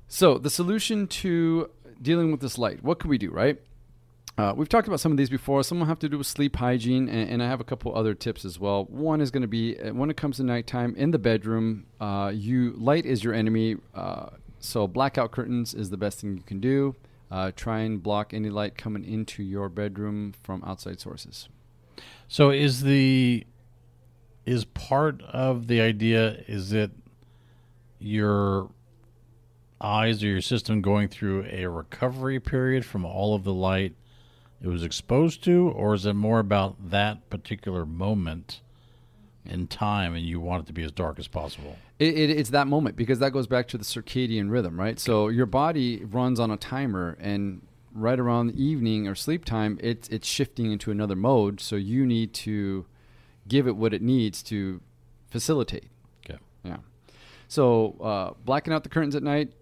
So 0.08 0.38
the 0.38 0.50
solution 0.50 1.06
to 1.08 1.70
dealing 2.00 2.30
with 2.30 2.40
this 2.40 2.58
light, 2.58 2.82
what 2.82 2.98
can 2.98 3.10
we 3.10 3.18
do, 3.18 3.30
right? 3.30 3.60
Uh, 4.36 4.52
we've 4.56 4.68
talked 4.68 4.88
about 4.88 4.98
some 4.98 5.12
of 5.12 5.18
these 5.18 5.30
before. 5.30 5.62
Some 5.62 5.78
will 5.78 5.86
have 5.86 6.00
to 6.00 6.08
do 6.08 6.18
with 6.18 6.26
sleep 6.26 6.56
hygiene, 6.56 7.08
and, 7.08 7.30
and 7.30 7.42
I 7.42 7.46
have 7.46 7.60
a 7.60 7.64
couple 7.64 7.94
other 7.96 8.14
tips 8.14 8.44
as 8.44 8.58
well. 8.58 8.84
One 8.86 9.20
is 9.20 9.30
going 9.30 9.42
to 9.42 9.48
be 9.48 9.78
uh, 9.78 9.92
when 9.92 10.10
it 10.10 10.16
comes 10.16 10.38
to 10.38 10.42
nighttime 10.42 10.94
in 10.96 11.12
the 11.12 11.18
bedroom, 11.18 11.86
uh, 12.00 12.32
you 12.34 12.72
light 12.72 13.06
is 13.06 13.22
your 13.22 13.32
enemy. 13.32 13.76
Uh, 13.94 14.30
so 14.58 14.88
blackout 14.88 15.30
curtains 15.30 15.72
is 15.72 15.90
the 15.90 15.96
best 15.96 16.20
thing 16.20 16.36
you 16.36 16.42
can 16.42 16.58
do. 16.58 16.96
Uh, 17.30 17.52
try 17.54 17.80
and 17.80 18.02
block 18.02 18.34
any 18.34 18.50
light 18.50 18.76
coming 18.76 19.04
into 19.04 19.42
your 19.42 19.68
bedroom 19.68 20.34
from 20.42 20.64
outside 20.64 21.00
sources. 21.00 21.48
So 22.26 22.50
is 22.50 22.82
the 22.82 23.46
is 24.44 24.64
part 24.64 25.22
of 25.22 25.68
the 25.68 25.80
idea 25.80 26.42
is 26.48 26.72
it 26.72 26.90
your 27.98 28.70
eyes 29.80 30.22
or 30.22 30.26
your 30.26 30.40
system 30.40 30.82
going 30.82 31.08
through 31.08 31.44
a 31.50 31.66
recovery 31.66 32.40
period 32.40 32.84
from 32.84 33.04
all 33.04 33.34
of 33.34 33.44
the 33.44 33.54
light 33.54 33.94
it 34.64 34.68
was 34.68 34.82
exposed 34.82 35.44
to, 35.44 35.68
or 35.76 35.92
is 35.92 36.06
it 36.06 36.14
more 36.14 36.38
about 36.38 36.90
that 36.90 37.28
particular 37.28 37.84
moment 37.84 38.62
in 39.44 39.66
time 39.66 40.14
and 40.14 40.24
you 40.24 40.40
want 40.40 40.62
it 40.62 40.66
to 40.68 40.72
be 40.72 40.82
as 40.82 40.90
dark 40.90 41.18
as 41.18 41.28
possible? 41.28 41.76
It, 41.98 42.16
it, 42.16 42.30
it's 42.30 42.48
that 42.48 42.66
moment 42.66 42.96
because 42.96 43.18
that 43.18 43.32
goes 43.32 43.46
back 43.46 43.68
to 43.68 43.78
the 43.78 43.84
circadian 43.84 44.50
rhythm, 44.50 44.80
right? 44.80 44.98
So 44.98 45.28
your 45.28 45.44
body 45.44 46.02
runs 46.06 46.40
on 46.40 46.50
a 46.50 46.56
timer, 46.56 47.18
and 47.20 47.60
right 47.92 48.18
around 48.18 48.46
the 48.46 48.62
evening 48.64 49.06
or 49.06 49.14
sleep 49.14 49.44
time, 49.44 49.78
it's 49.82 50.08
it's 50.08 50.26
shifting 50.26 50.72
into 50.72 50.90
another 50.90 51.14
mode. 51.14 51.60
So 51.60 51.76
you 51.76 52.06
need 52.06 52.32
to 52.32 52.86
give 53.46 53.66
it 53.66 53.76
what 53.76 53.92
it 53.92 54.00
needs 54.00 54.42
to 54.44 54.80
facilitate. 55.30 55.90
Okay. 56.24 56.38
Yeah. 56.62 56.78
So 57.48 57.96
uh, 58.00 58.30
blacking 58.46 58.72
out 58.72 58.82
the 58.82 58.88
curtains 58.88 59.14
at 59.14 59.22
night, 59.22 59.52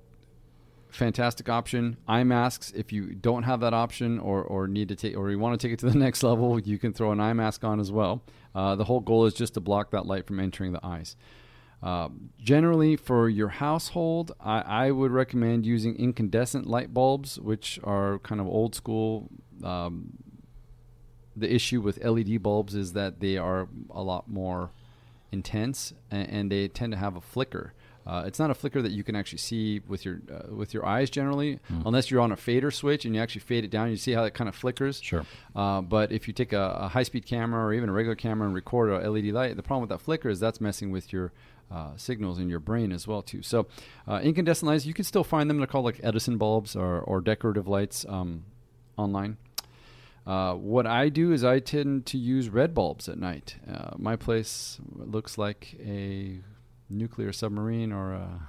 fantastic 0.93 1.49
option. 1.49 1.97
Eye 2.07 2.25
masks, 2.25 2.73
if 2.75 2.93
you 2.93 3.15
don't 3.15 3.43
have 3.45 3.61
that 3.61 3.75
option 3.75 4.19
or, 4.19 4.43
or 4.43 4.69
need 4.69 4.89
to 4.89 4.97
take 4.97 5.17
or 5.17 5.31
you 5.31 5.39
want 5.39 5.59
to 5.59 5.67
take 5.67 5.73
it 5.73 5.79
to 5.81 5.91
the 5.91 5.99
next 5.99 6.23
level, 6.23 6.61
you 6.61 6.79
can 6.79 6.93
throw 6.93 7.13
an 7.13 7.21
eye 7.21 7.33
mask 7.33 7.65
on 7.65 7.81
as 7.81 7.91
well. 7.91 8.23
Uh, 8.55 8.77
the 8.77 8.85
whole 8.85 9.01
goal 9.01 9.27
is 9.27 9.35
just 9.35 9.55
to 9.55 9.61
block 9.61 9.91
that 9.91 10.07
light 10.07 10.27
from 10.27 10.39
entering 10.39 10.73
the 10.73 10.85
eyes. 10.85 11.17
Uh, 11.83 12.09
generally, 12.39 12.95
for 12.95 13.29
your 13.29 13.49
household, 13.49 14.31
I, 14.39 14.61
I, 14.61 14.91
would 14.93 15.11
recommend 15.11 15.67
using 15.67 15.97
incandescent 15.97 16.69
light 16.69 16.95
bulbs, 16.95 17.41
which 17.41 17.81
are 17.83 18.21
kind 18.21 18.41
of 18.41 18.47
old 18.47 18.77
school. 18.77 19.29
Um, 19.65 20.13
the 21.35 21.53
issue 21.53 21.81
with 21.81 22.05
LED 22.05 22.41
bulbs 22.41 22.77
is 22.77 22.93
that 22.93 23.19
they 23.19 23.37
are 23.37 23.67
a 23.91 24.01
lot 24.01 24.29
more 24.29 24.71
intense 25.33 25.93
and, 26.09 26.29
and 26.29 26.53
they 26.53 26.69
tend 26.69 26.93
to 26.93 26.99
have 26.99 27.17
a 27.17 27.21
flicker. 27.21 27.73
Uh, 28.07 28.25
it's 28.27 28.39
not 28.39 28.51
a 28.51 28.55
flicker 28.55 28.83
that 28.83 28.93
you 28.93 29.05
can 29.05 29.15
actually 29.15 29.39
see 29.39 29.81
with 29.87 30.05
your 30.05 30.21
uh, 30.33 30.55
with 30.55 30.75
your 30.75 30.85
eyes 30.85 31.09
generally, 31.09 31.61
mm. 31.71 31.83
unless 31.87 32.11
you're 32.11 32.21
on 32.21 32.33
a 32.33 32.37
fader 32.37 32.71
switch 32.71 33.05
and 33.05 33.15
you 33.15 33.21
actually 33.21 33.41
fade 33.41 33.65
it 33.65 33.71
down. 33.71 33.91
You 33.91 33.97
see 33.97 34.13
how 34.13 34.25
it 34.25 34.35
kind 34.35 34.49
of 34.49 34.55
flickers. 34.55 35.01
Sure. 35.01 35.25
Uh, 35.55 35.81
but 35.81 36.11
if 36.11 36.27
you 36.27 36.35
take 36.35 36.53
a, 36.53 36.79
a 36.81 36.89
high 36.89 37.05
speed 37.05 37.27
camera 37.27 37.65
or 37.65 37.73
even 37.73 37.89
a 37.89 37.93
regular 37.93 38.17
camera 38.17 38.47
and 38.47 38.55
record 38.55 38.91
a 38.91 39.09
LED 39.09 39.27
light, 39.27 39.57
the 39.57 39.63
problem 39.63 39.83
with 39.83 39.91
that 39.91 40.05
flicker 40.05 40.29
is 40.29 40.41
that's 40.41 40.61
messing 40.61 40.91
with 40.91 41.13
your 41.13 41.33
uh, 41.71 41.91
signals 41.97 42.39
in 42.39 42.49
your 42.49 42.61
brain 42.61 42.93
as 42.93 43.07
well 43.07 43.23
too. 43.23 43.43
So 43.43 43.67
uh, 44.07 44.21
incandescent 44.23 44.69
lights, 44.69 44.85
you 44.85 44.95
can 44.95 45.05
still 45.05 45.25
find 45.25 45.49
them. 45.49 45.59
They're 45.59 45.67
called 45.67 45.85
like 45.85 46.01
Edison 46.03 46.39
bulbs 46.39 46.77
or, 46.77 47.01
or 47.01 47.21
decorative 47.21 47.69
lights 47.69 48.05
um, 48.09 48.45
online. 48.97 49.39
Uh, 50.27 50.55
what 50.55 50.87
I 50.87 51.09
do 51.09 51.33
is 51.33 51.43
I 51.43 51.59
tend 51.59 52.07
to 52.07 52.19
use 52.19 52.49
red 52.49 52.75
bulbs 52.75 53.09
at 53.09 53.19
night. 53.19 53.57
Uh, 53.69 53.91
my 53.97 54.17
place 54.17 54.79
looks 54.95 55.37
like 55.37 55.75
a 55.85 56.39
nuclear 56.93 57.33
submarine 57.33 57.93
or 57.93 58.13
a 58.13 58.49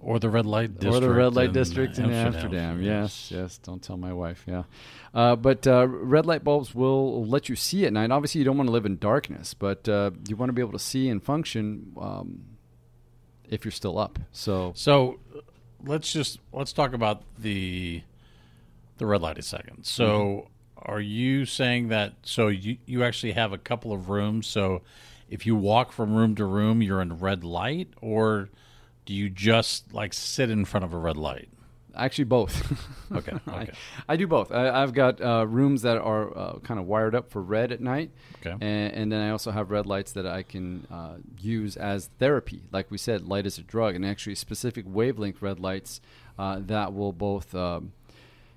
or 0.00 0.18
the 0.18 0.28
red 0.28 0.46
light 0.46 0.74
district 0.78 0.96
or 0.96 1.00
the 1.00 1.12
red 1.12 1.34
light 1.34 1.52
district 1.52 1.98
in, 1.98 2.06
in 2.06 2.12
Amsterdam. 2.12 2.52
Amsterdam. 2.54 2.82
Yes, 2.82 3.30
yes. 3.30 3.58
Don't 3.58 3.82
tell 3.82 3.96
my 3.96 4.12
wife. 4.12 4.44
Yeah, 4.46 4.64
uh, 5.12 5.36
but 5.36 5.66
uh, 5.66 5.86
red 5.88 6.26
light 6.26 6.44
bulbs 6.44 6.74
will 6.74 7.26
let 7.26 7.48
you 7.48 7.56
see 7.56 7.84
at 7.86 7.92
night. 7.92 8.10
Obviously, 8.10 8.40
you 8.40 8.44
don't 8.44 8.56
want 8.56 8.68
to 8.68 8.72
live 8.72 8.86
in 8.86 8.98
darkness, 8.98 9.54
but 9.54 9.88
uh, 9.88 10.10
you 10.28 10.36
want 10.36 10.48
to 10.50 10.52
be 10.52 10.62
able 10.62 10.72
to 10.72 10.78
see 10.78 11.08
and 11.08 11.22
function 11.22 11.92
um, 12.00 12.44
if 13.48 13.64
you're 13.64 13.72
still 13.72 13.98
up. 13.98 14.18
So, 14.32 14.72
so 14.76 15.18
let's 15.84 16.12
just 16.12 16.38
let's 16.52 16.72
talk 16.72 16.92
about 16.92 17.22
the 17.38 18.02
the 18.98 19.06
red 19.06 19.22
light 19.22 19.38
a 19.38 19.42
second. 19.42 19.84
So, 19.84 20.06
mm-hmm. 20.08 20.92
are 20.92 21.00
you 21.00 21.46
saying 21.46 21.88
that? 21.88 22.14
So 22.22 22.48
you 22.48 22.78
you 22.86 23.04
actually 23.04 23.32
have 23.32 23.52
a 23.52 23.58
couple 23.58 23.92
of 23.92 24.08
rooms. 24.08 24.46
So 24.46 24.82
if 25.28 25.46
you 25.46 25.56
walk 25.56 25.92
from 25.92 26.14
room 26.14 26.34
to 26.36 26.44
room, 26.44 26.82
you're 26.82 27.00
in 27.00 27.18
red 27.18 27.44
light, 27.44 27.88
or 28.00 28.50
do 29.06 29.14
you 29.14 29.30
just 29.30 29.92
like 29.92 30.12
sit 30.12 30.50
in 30.50 30.64
front 30.64 30.84
of 30.84 30.92
a 30.92 30.98
red 30.98 31.16
light? 31.16 31.48
Actually, 31.96 32.24
both. 32.24 33.12
okay. 33.12 33.32
okay. 33.48 33.70
I, 34.08 34.14
I, 34.14 34.16
do 34.16 34.26
both. 34.26 34.50
I, 34.50 34.80
have 34.80 34.92
got 34.92 35.20
uh, 35.20 35.46
rooms 35.46 35.82
that 35.82 35.98
are 35.98 36.36
uh, 36.36 36.58
kind 36.58 36.80
of 36.80 36.86
wired 36.86 37.14
up 37.14 37.30
for 37.30 37.40
red 37.40 37.70
at 37.70 37.80
night. 37.80 38.10
Okay. 38.40 38.50
And, 38.50 38.92
and, 38.92 39.12
then 39.12 39.20
I 39.20 39.30
also 39.30 39.52
have 39.52 39.70
red 39.70 39.86
lights 39.86 40.12
that 40.12 40.26
I 40.26 40.42
can 40.42 40.86
uh, 40.90 41.16
use 41.38 41.76
as 41.76 42.10
therapy. 42.18 42.62
Like 42.72 42.90
we 42.90 42.98
said, 42.98 43.22
light 43.22 43.46
is 43.46 43.58
a 43.58 43.62
drug, 43.62 43.94
and 43.94 44.04
actually 44.04 44.34
specific 44.34 44.84
wavelength 44.88 45.40
red 45.40 45.60
lights 45.60 46.00
uh, 46.38 46.60
that 46.66 46.94
will 46.94 47.12
both 47.12 47.54
um, 47.54 47.92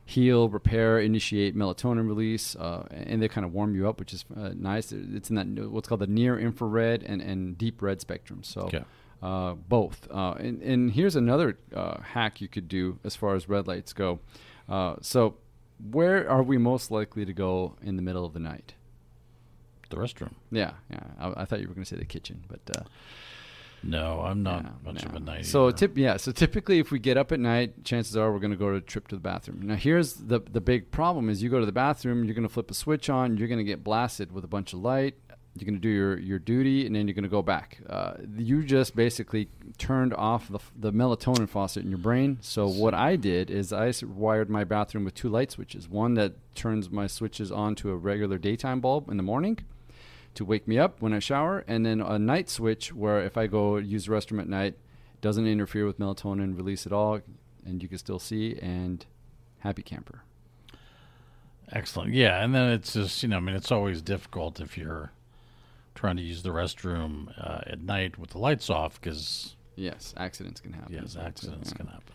heal, 0.07 0.47
repair, 0.47 0.99
initiate 0.99 1.53
melatonin 1.53 2.07
release, 2.07 2.55
uh, 2.55 2.87
and 2.89 3.21
they 3.21 3.27
kind 3.27 3.45
of 3.45 3.51
warm 3.51 3.75
you 3.75 3.89
up, 3.89 3.99
which 3.99 4.13
is 4.13 4.23
uh, 4.37 4.51
nice. 4.55 4.93
It's 4.93 5.29
in 5.29 5.35
that 5.35 5.69
what's 5.69 5.89
called 5.89 5.99
the 5.99 6.07
near 6.07 6.39
infrared 6.39 7.03
and, 7.03 7.21
and 7.21 7.57
deep 7.57 7.81
red 7.81 7.99
spectrum. 7.99 8.41
So 8.41 8.61
okay. 8.61 8.85
uh, 9.21 9.55
both. 9.55 10.07
Uh, 10.09 10.35
and, 10.39 10.61
and, 10.61 10.91
here's 10.93 11.17
another 11.17 11.57
uh, 11.75 11.99
hack 11.99 12.39
you 12.39 12.47
could 12.47 12.69
do 12.69 12.99
as 13.03 13.17
far 13.17 13.35
as 13.35 13.49
red 13.49 13.67
lights 13.67 13.91
go. 13.91 14.19
Uh, 14.69 14.95
so 15.01 15.35
where 15.91 16.29
are 16.29 16.41
we 16.41 16.57
most 16.57 16.89
likely 16.89 17.25
to 17.25 17.33
go 17.33 17.75
in 17.81 17.97
the 17.97 18.01
middle 18.01 18.23
of 18.23 18.31
the 18.31 18.39
night? 18.39 18.75
The 19.89 19.97
restroom. 19.97 20.35
Yeah, 20.51 20.71
yeah. 20.89 21.03
I, 21.19 21.41
I 21.41 21.45
thought 21.45 21.59
you 21.59 21.67
were 21.67 21.73
going 21.73 21.83
to 21.83 21.89
say 21.89 21.97
the 21.97 22.05
kitchen, 22.05 22.45
but 22.47 22.87
no, 23.87 24.21
I'm 24.21 24.43
not 24.43 24.63
yeah, 24.63 24.71
much 24.83 25.03
no. 25.03 25.09
of 25.09 25.15
a 25.15 25.19
night. 25.21 25.45
So 25.45 25.71
tip, 25.71 25.97
yeah. 25.97 26.17
So 26.17 26.33
typically, 26.33 26.79
if 26.79 26.91
we 26.91 26.99
get 26.99 27.15
up 27.15 27.31
at 27.31 27.39
night, 27.39 27.85
chances 27.85 28.17
are 28.17 28.31
we're 28.31 28.39
going 28.39 28.51
to 28.51 28.57
go 28.57 28.69
to 28.69 28.75
a 28.75 28.81
trip 28.81 29.07
to 29.07 29.15
the 29.15 29.21
bathroom. 29.21 29.61
Now, 29.63 29.75
here's 29.75 30.13
the 30.13 30.39
the 30.39 30.61
big 30.61 30.91
problem: 30.91 31.29
is 31.29 31.41
you 31.41 31.49
go 31.49 31.59
to 31.59 31.65
the 31.65 31.71
bathroom, 31.71 32.25
you're 32.25 32.35
going 32.35 32.47
to 32.47 32.53
flip 32.53 32.69
a 32.69 32.73
switch 32.73 33.09
on, 33.09 33.37
you're 33.37 33.47
going 33.47 33.59
to 33.59 33.63
get 33.63 33.83
blasted 33.83 34.31
with 34.33 34.43
a 34.43 34.47
bunch 34.47 34.73
of 34.73 34.79
light. 34.79 35.15
You're 35.55 35.65
going 35.65 35.81
to 35.81 35.81
do 35.81 35.89
your, 35.89 36.19
your 36.19 36.37
duty, 36.37 36.85
and 36.85 36.95
then 36.95 37.07
you're 37.07 37.15
going 37.15 37.23
to 37.23 37.29
go 37.29 37.41
back. 37.41 37.79
Uh, 37.89 38.13
you 38.37 38.63
just 38.63 38.95
basically 38.95 39.49
turned 39.79 40.13
off 40.13 40.47
the, 40.49 40.59
the 40.75 40.93
melatonin 40.93 41.49
faucet 41.49 41.83
in 41.83 41.89
your 41.89 41.97
brain. 41.97 42.37
So 42.41 42.67
what 42.67 42.93
I 42.93 43.15
did 43.15 43.49
is 43.49 43.73
I 43.73 43.91
wired 44.05 44.51
my 44.51 44.65
bathroom 44.65 45.03
with 45.03 45.15
two 45.15 45.29
light 45.29 45.51
switches. 45.51 45.89
One 45.89 46.13
that 46.13 46.33
turns 46.53 46.91
my 46.91 47.07
switches 47.07 47.51
on 47.51 47.73
to 47.75 47.89
a 47.89 47.95
regular 47.95 48.37
daytime 48.37 48.81
bulb 48.81 49.09
in 49.09 49.17
the 49.17 49.23
morning 49.23 49.57
to 50.37 50.45
wake 50.45 50.67
me 50.67 50.77
up 50.77 51.01
when 51.01 51.13
I 51.13 51.19
shower, 51.19 51.65
and 51.67 51.85
then 51.85 51.99
a 51.99 52.19
night 52.19 52.49
switch 52.49 52.93
where 52.93 53.23
if 53.23 53.37
I 53.37 53.47
go 53.47 53.77
use 53.77 54.05
the 54.05 54.11
restroom 54.11 54.39
at 54.39 54.47
night, 54.47 54.75
doesn't 55.19 55.47
interfere 55.47 55.85
with 55.85 55.99
melatonin 55.99 56.55
release 56.55 56.85
at 56.85 56.93
all, 56.93 57.19
and 57.65 57.81
you 57.81 57.89
can 57.89 57.97
still 57.97 58.19
see 58.19 58.57
and 58.61 59.03
happy 59.59 59.81
camper. 59.81 60.21
Excellent. 61.71 62.13
Yeah, 62.13 62.43
and 62.43 62.53
then 62.53 62.69
it's 62.69 62.93
just 62.93 63.23
you 63.23 63.29
know, 63.29 63.37
I 63.37 63.39
mean, 63.39 63.55
it's 63.55 63.71
always 63.71 64.01
difficult 64.01 64.61
if 64.61 64.77
you're 64.77 65.11
trying 65.95 66.17
to 66.17 66.21
use 66.21 66.43
the 66.43 66.49
restroom 66.49 67.33
uh, 67.37 67.61
at 67.65 67.81
night 67.81 68.19
with 68.19 68.29
the 68.29 68.37
lights 68.37 68.69
off 68.69 69.01
because 69.01 69.55
yes, 69.75 70.13
accidents 70.17 70.61
can 70.61 70.73
happen. 70.73 70.93
Yes, 70.93 71.17
accidents 71.19 71.71
yeah. 71.71 71.77
can 71.77 71.87
happen. 71.87 72.13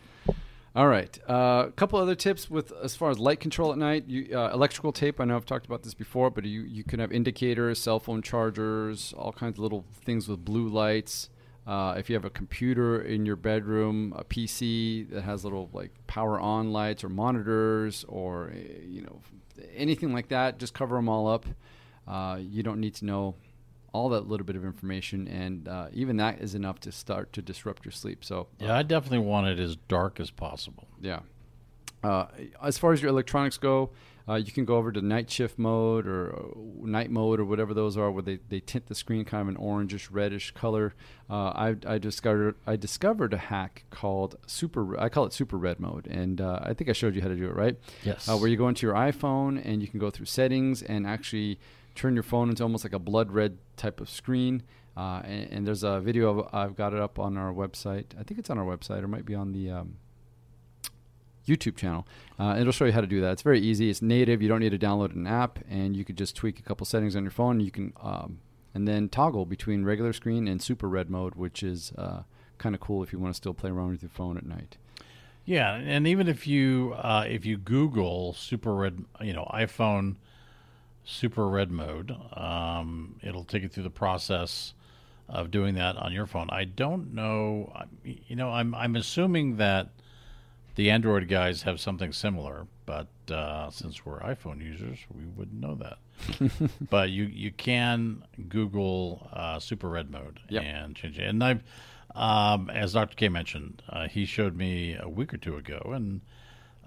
All 0.75 0.89
right. 0.89 1.19
A 1.29 1.33
uh, 1.33 1.71
couple 1.73 1.99
other 1.99 2.15
tips 2.15 2.49
with 2.49 2.73
as 2.83 2.97
far 2.97 3.11
as 3.11 3.19
light 3.19 3.41
control 3.41 3.73
at 3.73 3.79
night. 3.79 4.05
You, 4.07 4.39
uh, 4.39 4.51
electrical 4.55 4.91
tape. 4.91 5.21
I 5.21 5.27
know 5.27 5.37
I've 5.37 5.45
talked 5.45 5.67
about 5.67 5.83
this 5.83 5.93
before, 5.93 6.31
but 6.31 6.45
you 6.47 6.63
you 6.63 6.83
can 6.83 6.99
have 6.99 7.13
indicators, 7.13 7.79
cell 7.79 8.01
phone 8.01 8.23
chargers, 8.23 9.13
all 9.17 9.33
kinds 9.33 9.59
of 9.59 9.63
little 9.63 9.85
things 10.05 10.29
with 10.29 10.45
blue 10.45 10.69
lights. 10.69 11.29
Uh, 11.67 11.95
if 11.99 12.09
you 12.09 12.17
have 12.17 12.25
a 12.25 12.31
computer 12.31 13.03
in 13.03 13.27
your 13.27 13.37
bedroom, 13.37 14.15
a 14.17 14.25
PC 14.25 15.11
that 15.11 15.23
has 15.23 15.45
little 15.45 15.69
like 15.75 15.91
power 16.07 16.41
on 16.41 16.73
lights 16.73 17.05
or 17.05 17.11
monitors 17.11 18.05
or 18.09 18.51
eh, 18.55 18.81
you 18.87 19.03
know 19.03 19.21
anything 19.77 20.15
like 20.15 20.29
that, 20.29 20.59
just 20.59 20.73
cover 20.73 20.97
them 20.97 21.09
all 21.09 21.29
up. 21.29 21.45
Uh, 22.09 22.39
you 22.41 22.63
don't 22.63 22.81
need 22.81 22.95
to 22.95 23.05
know 23.05 23.35
all 23.93 24.09
that 24.11 24.27
little 24.27 24.47
bit 24.47 24.57
of 24.57 24.65
information, 24.65 25.29
and 25.29 25.69
uh, 25.69 25.89
even 25.93 26.17
that 26.17 26.41
is 26.41 26.55
enough 26.55 26.81
to 26.81 26.93
start 26.93 27.33
to 27.35 27.43
disrupt 27.43 27.85
your 27.85 27.93
sleep. 27.93 28.25
So 28.25 28.49
yeah, 28.59 28.77
I 28.77 28.83
definitely 28.83 29.27
want 29.27 29.47
it 29.49 29.59
as 29.59 29.77
dark 29.77 30.21
as 30.21 30.31
possible. 30.31 30.89
Yeah. 31.01 31.21
Uh, 32.03 32.27
as 32.63 32.79
far 32.79 32.93
as 32.93 33.01
your 33.01 33.11
electronics 33.11 33.59
go, 33.59 33.91
uh, 34.29 34.35
you 34.35 34.53
can 34.53 34.65
go 34.65 34.77
over 34.77 34.93
to 34.93 35.01
night 35.01 35.31
shift 35.31 35.59
mode 35.59 36.07
or 36.07 36.35
uh, 36.35 36.87
night 36.87 37.11
mode 37.11 37.41
or 37.41 37.45
whatever 37.45 37.75
those 37.75 37.97
are, 37.97 38.11
where 38.11 38.23
they, 38.23 38.39
they 38.49 38.61
tint 38.61 38.87
the 38.87 38.95
screen 38.95 39.25
kind 39.25 39.43
of 39.43 39.49
an 39.49 39.61
orangish 39.61 40.09
reddish 40.11 40.53
color. 40.53 40.95
Uh, 41.29 41.35
I, 41.35 41.77
I 41.87 41.99
discovered 41.99 42.57
I 42.67 42.77
discovered 42.77 43.33
a 43.33 43.39
hack 43.39 43.85
called 43.91 44.37
super. 44.47 44.99
I 44.99 45.09
call 45.09 45.27
it 45.27 45.33
super 45.33 45.57
red 45.57 45.81
mode, 45.81 46.07
and 46.07 46.41
uh, 46.41 46.61
I 46.63 46.75
think 46.75 46.89
I 46.89 46.93
showed 46.93 47.15
you 47.15 47.23
how 47.23 47.29
to 47.29 47.37
do 47.37 47.47
it, 47.47 47.55
right? 47.55 47.77
Yes. 48.05 48.29
Uh, 48.29 48.37
where 48.37 48.49
you 48.49 48.57
go 48.57 48.69
into 48.69 48.87
your 48.87 48.95
iPhone 48.95 49.61
and 49.65 49.83
you 49.83 49.89
can 49.89 49.99
go 49.99 50.11
through 50.11 50.27
settings 50.27 50.83
and 50.83 51.07
actually 51.07 51.59
turn 51.95 52.15
your 52.15 52.23
phone 52.23 52.49
into 52.49 52.63
almost 52.63 52.85
like 52.85 52.93
a 52.93 52.99
blood 52.99 53.33
red 53.33 53.59
type 53.77 54.01
of 54.01 54.09
screen. 54.09 54.63
Uh, 54.97 55.23
and, 55.25 55.53
and 55.53 55.67
there's 55.67 55.83
a 55.83 56.01
video 56.01 56.39
of, 56.39 56.55
I've 56.55 56.77
got 56.77 56.93
it 56.93 57.01
up 57.01 57.19
on 57.19 57.37
our 57.37 57.53
website. 57.53 58.07
I 58.19 58.23
think 58.23 58.39
it's 58.39 58.51
on 58.51 58.59
our 58.59 58.65
website, 58.65 59.03
or 59.03 59.09
might 59.09 59.25
be 59.25 59.35
on 59.35 59.53
the 59.53 59.71
um, 59.71 59.97
YouTube 61.47 61.77
channel. 61.77 62.07
Uh, 62.39 62.57
it'll 62.59 62.73
show 62.73 62.85
you 62.85 62.93
how 62.93 63.01
to 63.01 63.07
do 63.07 63.21
that. 63.21 63.33
It's 63.33 63.43
very 63.43 63.61
easy. 63.61 63.89
It's 63.91 64.03
native. 64.03 64.43
You 64.43 64.49
don't 64.49 64.61
need 64.61 64.71
to 64.71 64.79
download 64.79 65.15
an 65.15 65.27
app, 65.27 65.59
and 65.69 65.97
you 65.97 66.05
could 66.05 66.19
just 66.19 66.37
tweak 66.37 66.59
a 66.59 66.63
couple 66.63 66.85
settings 66.85 67.17
on 67.17 67.23
your 67.23 67.31
phone. 67.31 67.61
You 67.61 67.71
can 67.71 67.93
um, 68.03 68.41
and 68.75 68.89
then 68.89 69.09
toggle 69.09 69.47
between 69.47 69.85
regular 69.85 70.13
screen 70.13 70.49
and 70.49 70.63
super 70.63 70.89
red 70.89 71.11
mode, 71.11 71.35
which 71.35 71.63
is 71.63 71.93
uh, 71.99 72.23
kind 72.59 72.75
of 72.75 72.81
cool 72.81 73.03
if 73.03 73.13
you 73.13 73.19
want 73.19 73.35
to 73.35 73.37
still 73.37 73.55
play 73.55 73.71
around 73.71 73.93
with 73.93 74.03
your 74.03 74.11
phone 74.11 74.37
at 74.37 74.47
night. 74.47 74.77
Yeah, 75.45 75.75
and 75.75 76.07
even 76.07 76.29
if 76.29 76.47
you 76.47 76.95
uh, 76.97 77.27
if 77.29 77.45
you 77.45 77.59
Google 77.59 78.35
super 78.35 78.75
red, 78.75 79.05
you 79.21 79.33
know 79.33 79.51
iPhone 79.53 80.17
super 81.05 81.49
red 81.49 81.71
mode, 81.71 82.15
um, 82.33 83.17
it'll 83.23 83.45
take 83.45 83.63
you 83.63 83.69
through 83.69 83.83
the 83.85 83.91
process 83.91 84.75
of 85.29 85.51
doing 85.51 85.75
that 85.77 85.97
on 85.97 86.13
your 86.13 86.27
phone. 86.27 86.49
I 86.51 86.65
don't 86.65 87.15
know, 87.15 87.73
you 88.05 88.37
know, 88.37 88.51
I'm 88.51 88.75
I'm 88.75 88.97
assuming 88.97 89.57
that 89.57 89.89
the 90.75 90.91
Android 90.91 91.29
guys 91.29 91.63
have 91.63 91.81
something 91.81 92.13
similar, 92.13 92.67
but 92.87 93.09
uh, 93.31 93.71
since 93.71 94.05
we're 94.07 94.21
iPhone 94.21 94.63
users, 94.63 94.99
we 95.15 95.25
wouldn't 95.25 95.61
know 95.61 95.75
that. 95.77 95.99
but 96.91 97.11
you 97.11 97.25
you 97.25 97.51
can 97.53 98.25
Google 98.49 99.29
uh, 99.33 99.59
Super 99.59 99.89
Red 99.89 100.11
Mode 100.11 100.41
Yep. 100.49 100.63
and 100.65 100.97
change 100.97 101.19
it. 101.19 101.27
And 101.29 101.43
I've, 101.43 101.63
um, 102.15 102.71
as 102.71 102.93
Dr. 102.95 103.15
K 103.17 103.29
mentioned, 103.29 103.83
uh, 103.89 104.09
he 104.09 104.25
showed 104.25 104.57
me 104.57 104.97
a 105.01 105.09
week 105.09 105.33
or 105.35 105.39
two 105.39 105.57
ago, 105.57 105.93
and 105.95 106.21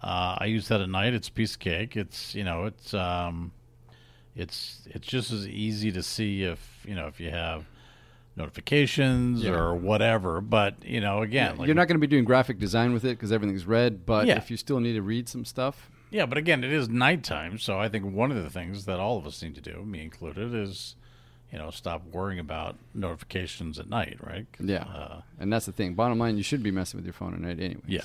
uh, 0.01 0.37
I 0.39 0.45
use 0.45 0.67
that 0.69 0.81
at 0.81 0.89
night. 0.89 1.13
It's 1.13 1.27
a 1.29 1.31
piece 1.31 1.53
of 1.53 1.59
cake. 1.59 1.95
It's 1.95 2.33
you 2.35 2.43
know 2.43 2.65
it's 2.65 2.93
um, 2.93 3.51
it's 4.35 4.81
it's 4.87 5.07
just 5.07 5.31
as 5.31 5.47
easy 5.47 5.91
to 5.91 6.03
see 6.03 6.43
if 6.43 6.59
you 6.87 6.95
know 6.95 7.07
if 7.07 7.19
you 7.19 7.29
have 7.31 7.65
notifications 8.35 9.43
Yeah. 9.43 9.51
or 9.51 9.75
whatever. 9.75 10.41
But 10.41 10.83
you 10.85 10.99
know 11.01 11.21
again, 11.21 11.57
like- 11.57 11.67
You're 11.67 11.75
not 11.75 11.87
going 11.87 11.95
to 11.95 12.05
be 12.05 12.07
doing 12.07 12.25
graphic 12.25 12.59
design 12.59 12.93
with 12.93 13.05
it 13.05 13.09
because 13.17 13.31
everything's 13.31 13.65
red. 13.65 14.05
But 14.05 14.27
Yeah. 14.27 14.37
if 14.37 14.51
you 14.51 14.57
still 14.57 14.79
need 14.79 14.93
to 14.93 15.01
read 15.01 15.29
some 15.29 15.45
stuff, 15.45 15.89
Yeah, 16.11 16.25
but 16.25 16.37
again, 16.37 16.63
it 16.63 16.71
is 16.71 16.87
nighttime, 16.89 17.57
so 17.57 17.79
I 17.79 17.89
think 17.89 18.05
one 18.05 18.31
of 18.31 18.41
the 18.41 18.49
things 18.49 18.85
that 18.85 18.99
all 18.99 19.17
of 19.17 19.25
us 19.25 19.41
need 19.41 19.55
to 19.55 19.61
do, 19.61 19.83
me 19.85 20.01
included, 20.03 20.53
is 20.53 20.95
you 21.51 21.57
know 21.59 21.71
stop 21.71 22.03
worrying 22.11 22.39
about 22.39 22.75
notifications 22.93 23.79
at 23.79 23.89
night, 23.89 24.17
right? 24.21 24.45
yeah. 24.59 24.83
uh, 24.83 25.21
and 25.39 25.51
that's 25.53 25.65
the 25.65 25.71
thing. 25.71 25.93
Bottom 25.93 26.17
line, 26.19 26.37
you 26.37 26.43
should 26.43 26.61
be 26.63 26.71
messing 26.71 26.97
with 26.97 27.05
your 27.05 27.13
phone 27.13 27.33
at 27.33 27.39
night 27.41 27.59
anyway. 27.59 27.81
yeah. 27.87 28.01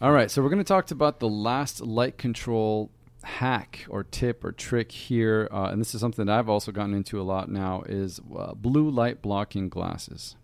All 0.00 0.12
right, 0.12 0.30
so 0.30 0.40
we're 0.42 0.48
going 0.48 0.58
to 0.62 0.64
talk 0.64 0.90
about 0.92 1.18
the 1.18 1.28
last 1.28 1.80
light 1.80 2.16
control 2.18 2.88
hack 3.22 3.86
or 3.88 4.04
tip 4.04 4.44
or 4.44 4.52
trick 4.52 4.92
here, 4.92 5.48
uh, 5.50 5.68
and 5.70 5.80
this 5.80 5.94
is 5.94 6.00
something 6.00 6.26
that 6.26 6.38
I've 6.38 6.48
also 6.48 6.72
gotten 6.72 6.94
into 6.94 7.20
a 7.20 7.22
lot 7.22 7.50
now 7.50 7.82
is 7.86 8.20
uh, 8.36 8.54
blue 8.54 8.90
light 8.90 9.22
blocking 9.22 9.68
glasses. 9.68 10.36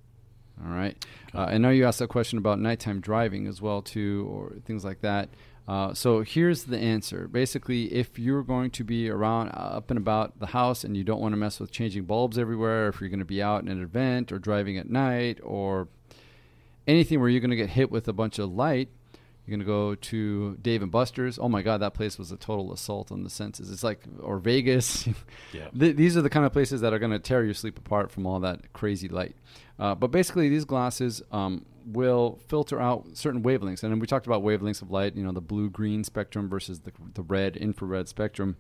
All 0.65 0.71
right, 0.71 1.05
uh, 1.35 1.47
I 1.47 1.59
know 1.59 1.71
you 1.71 1.85
asked 1.85 1.99
that 1.99 2.09
question 2.09 2.39
about 2.39 2.61
nighttime 2.61 3.01
driving 3.01 3.47
as 3.47 3.61
well 3.61 3.83
too, 3.83 4.29
or 4.31 4.55
things 4.65 4.85
like 4.85 5.01
that. 5.01 5.31
Uh, 5.67 5.95
so 5.95 6.23
here's 6.23 6.65
the 6.65 6.79
answer. 6.79 7.27
Basically, 7.27 7.93
if 7.93 8.19
you're 8.19 8.43
going 8.43 8.71
to 8.73 8.85
be 8.85 9.09
around 9.09 9.49
uh, 9.49 9.77
up 9.77 9.91
and 9.91 9.99
about 9.99 10.39
the 10.39 10.47
house 10.47 10.85
and 10.85 10.97
you 10.97 11.05
don't 11.05 11.21
want 11.21 11.33
to 11.33 11.39
mess 11.39 11.59
with 11.59 11.71
changing 11.71 12.05
bulbs 12.05 12.39
everywhere, 12.39 12.89
if 12.89 13.01
you're 13.01 13.09
going 13.09 13.19
to 13.19 13.25
be 13.25 13.43
out 13.43 13.63
in 13.63 13.69
an 13.69 13.83
event 13.83 14.31
or 14.31 14.39
driving 14.39 14.77
at 14.77 14.91
night 14.91 15.41
or 15.43 15.89
anything 16.87 17.19
where 17.19 17.31
you're 17.31 17.41
going 17.41 17.51
to 17.51 17.57
get 17.57 17.71
hit 17.71 17.91
with 17.91 18.07
a 18.09 18.13
bunch 18.13 18.39
of 18.39 18.53
light, 18.53 18.91
you're 19.47 19.57
going 19.57 19.67
to 19.67 19.71
go 19.71 19.95
to 19.95 20.57
Dave 20.63 20.83
and 20.83 20.91
Buster's. 20.91 21.39
Oh 21.39 21.49
my 21.49 21.61
God, 21.61 21.79
that 21.79 21.93
place 21.93 22.19
was 22.19 22.33
a 22.33 22.37
total 22.37 22.73
assault 22.73 23.13
on 23.13 23.25
the 23.25 23.31
senses. 23.31 23.71
It's 23.71 23.85
like, 23.85 24.01
or 24.21 24.39
Vegas. 24.39 25.09
Yeah. 25.53 25.69
Th- 25.79 25.95
these 25.95 26.17
are 26.17 26.23
the 26.23 26.31
kind 26.31 26.45
of 26.45 26.53
places 26.53 26.81
that 26.81 26.93
are 26.93 26.99
going 26.99 27.13
to 27.13 27.19
tear 27.21 27.45
your 27.45 27.55
sleep 27.55 27.79
apart 27.79 28.11
from 28.11 28.27
all 28.27 28.41
that 28.41 28.73
crazy 28.73 29.07
light. 29.07 29.37
Uh, 29.79 29.95
but 29.95 30.11
basically, 30.11 30.49
these 30.49 30.65
glasses 30.65 31.23
um, 31.31 31.65
will 31.87 32.41
filter 32.49 32.81
out 32.81 33.07
certain 33.17 33.43
wavelengths. 33.43 33.85
And 33.85 33.93
then 33.93 34.01
we 34.01 34.07
talked 34.09 34.27
about 34.27 34.43
wavelengths 34.43 34.83
of 34.83 34.91
light, 34.91 35.15
you 35.15 35.23
know, 35.23 35.31
the 35.31 35.41
blue 35.41 35.71
green 35.71 36.03
spectrum 36.03 36.49
versus 36.49 36.81
the, 36.81 36.93
the 37.15 37.23
red 37.23 37.57
infrared 37.57 38.09
spectrum. 38.09 38.57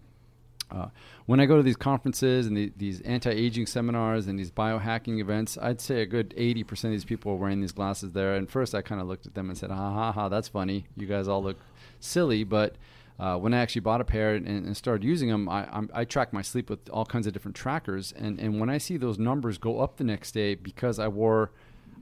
Uh, 0.70 0.88
when 1.26 1.40
I 1.40 1.46
go 1.46 1.56
to 1.56 1.62
these 1.62 1.76
conferences 1.76 2.46
and 2.46 2.56
the, 2.56 2.72
these 2.76 3.00
anti-aging 3.02 3.66
seminars 3.66 4.26
and 4.26 4.38
these 4.38 4.50
biohacking 4.50 5.20
events, 5.20 5.56
I'd 5.60 5.80
say 5.80 6.02
a 6.02 6.06
good 6.06 6.34
80% 6.36 6.84
of 6.84 6.90
these 6.90 7.04
people 7.04 7.32
are 7.32 7.36
wearing 7.36 7.60
these 7.60 7.72
glasses 7.72 8.12
there. 8.12 8.34
And 8.34 8.50
first, 8.50 8.74
I 8.74 8.82
kind 8.82 9.00
of 9.00 9.06
looked 9.06 9.26
at 9.26 9.34
them 9.34 9.48
and 9.48 9.58
said, 9.58 9.70
"Ha 9.70 9.76
ha 9.76 10.12
ha, 10.12 10.28
that's 10.28 10.48
funny. 10.48 10.86
You 10.96 11.06
guys 11.06 11.28
all 11.28 11.42
look 11.42 11.58
silly." 12.00 12.44
But 12.44 12.76
uh, 13.18 13.36
when 13.36 13.54
I 13.54 13.58
actually 13.58 13.82
bought 13.82 14.00
a 14.00 14.04
pair 14.04 14.34
and, 14.34 14.46
and 14.46 14.76
started 14.76 15.04
using 15.04 15.28
them, 15.28 15.48
I, 15.48 15.68
I'm, 15.70 15.88
I 15.94 16.04
track 16.04 16.32
my 16.32 16.42
sleep 16.42 16.68
with 16.68 16.88
all 16.90 17.04
kinds 17.04 17.26
of 17.26 17.32
different 17.32 17.56
trackers. 17.56 18.12
And, 18.12 18.40
and 18.40 18.58
when 18.58 18.68
I 18.68 18.78
see 18.78 18.96
those 18.96 19.18
numbers 19.18 19.58
go 19.58 19.80
up 19.80 19.96
the 19.96 20.04
next 20.04 20.32
day 20.32 20.54
because 20.54 20.98
I 20.98 21.08
wore 21.08 21.52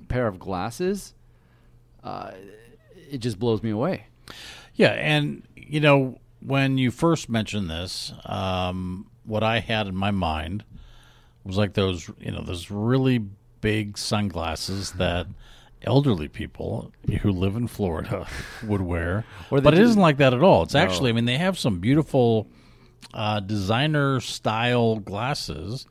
a 0.01 0.07
pair 0.07 0.27
of 0.27 0.39
glasses, 0.39 1.15
uh, 2.03 2.33
it 3.11 3.19
just 3.19 3.39
blows 3.39 3.63
me 3.63 3.71
away. 3.71 4.07
Yeah, 4.75 4.93
and 4.93 5.43
you 5.55 5.81
know 5.81 6.19
when 6.45 6.79
you 6.79 6.91
first 6.91 7.29
mentioned 7.29 7.71
this, 7.71 8.13
um, 8.27 9.07
what 9.25 9.43
I 9.43 9.61
had 9.61 9.87
in 9.87 9.95
my 9.97 10.11
mind 10.11 10.65
was 11.45 11.57
like 11.57 11.75
those 11.75 12.09
you 12.21 12.31
know 12.31 12.43
those 12.43 12.71
really 12.71 13.19
big 13.61 13.97
sunglasses 13.99 14.93
that 14.93 15.27
elderly 15.83 16.29
people 16.29 16.93
who 17.23 17.31
live 17.31 17.57
in 17.57 17.67
Florida 17.67 18.27
would 18.65 18.83
wear. 18.83 19.25
But 19.51 19.67
it 19.75 19.81
isn't 19.81 20.01
like 20.01 20.19
that 20.19 20.33
at 20.35 20.43
all. 20.43 20.63
It's 20.65 20.75
No. 20.75 20.81
actually 20.81 21.11
I 21.11 21.13
mean 21.13 21.25
they 21.25 21.39
have 21.39 21.59
some 21.59 21.79
beautiful 21.81 22.49
uh, 23.15 23.41
designer 23.41 24.21
style 24.21 24.97
glasses. 24.97 25.87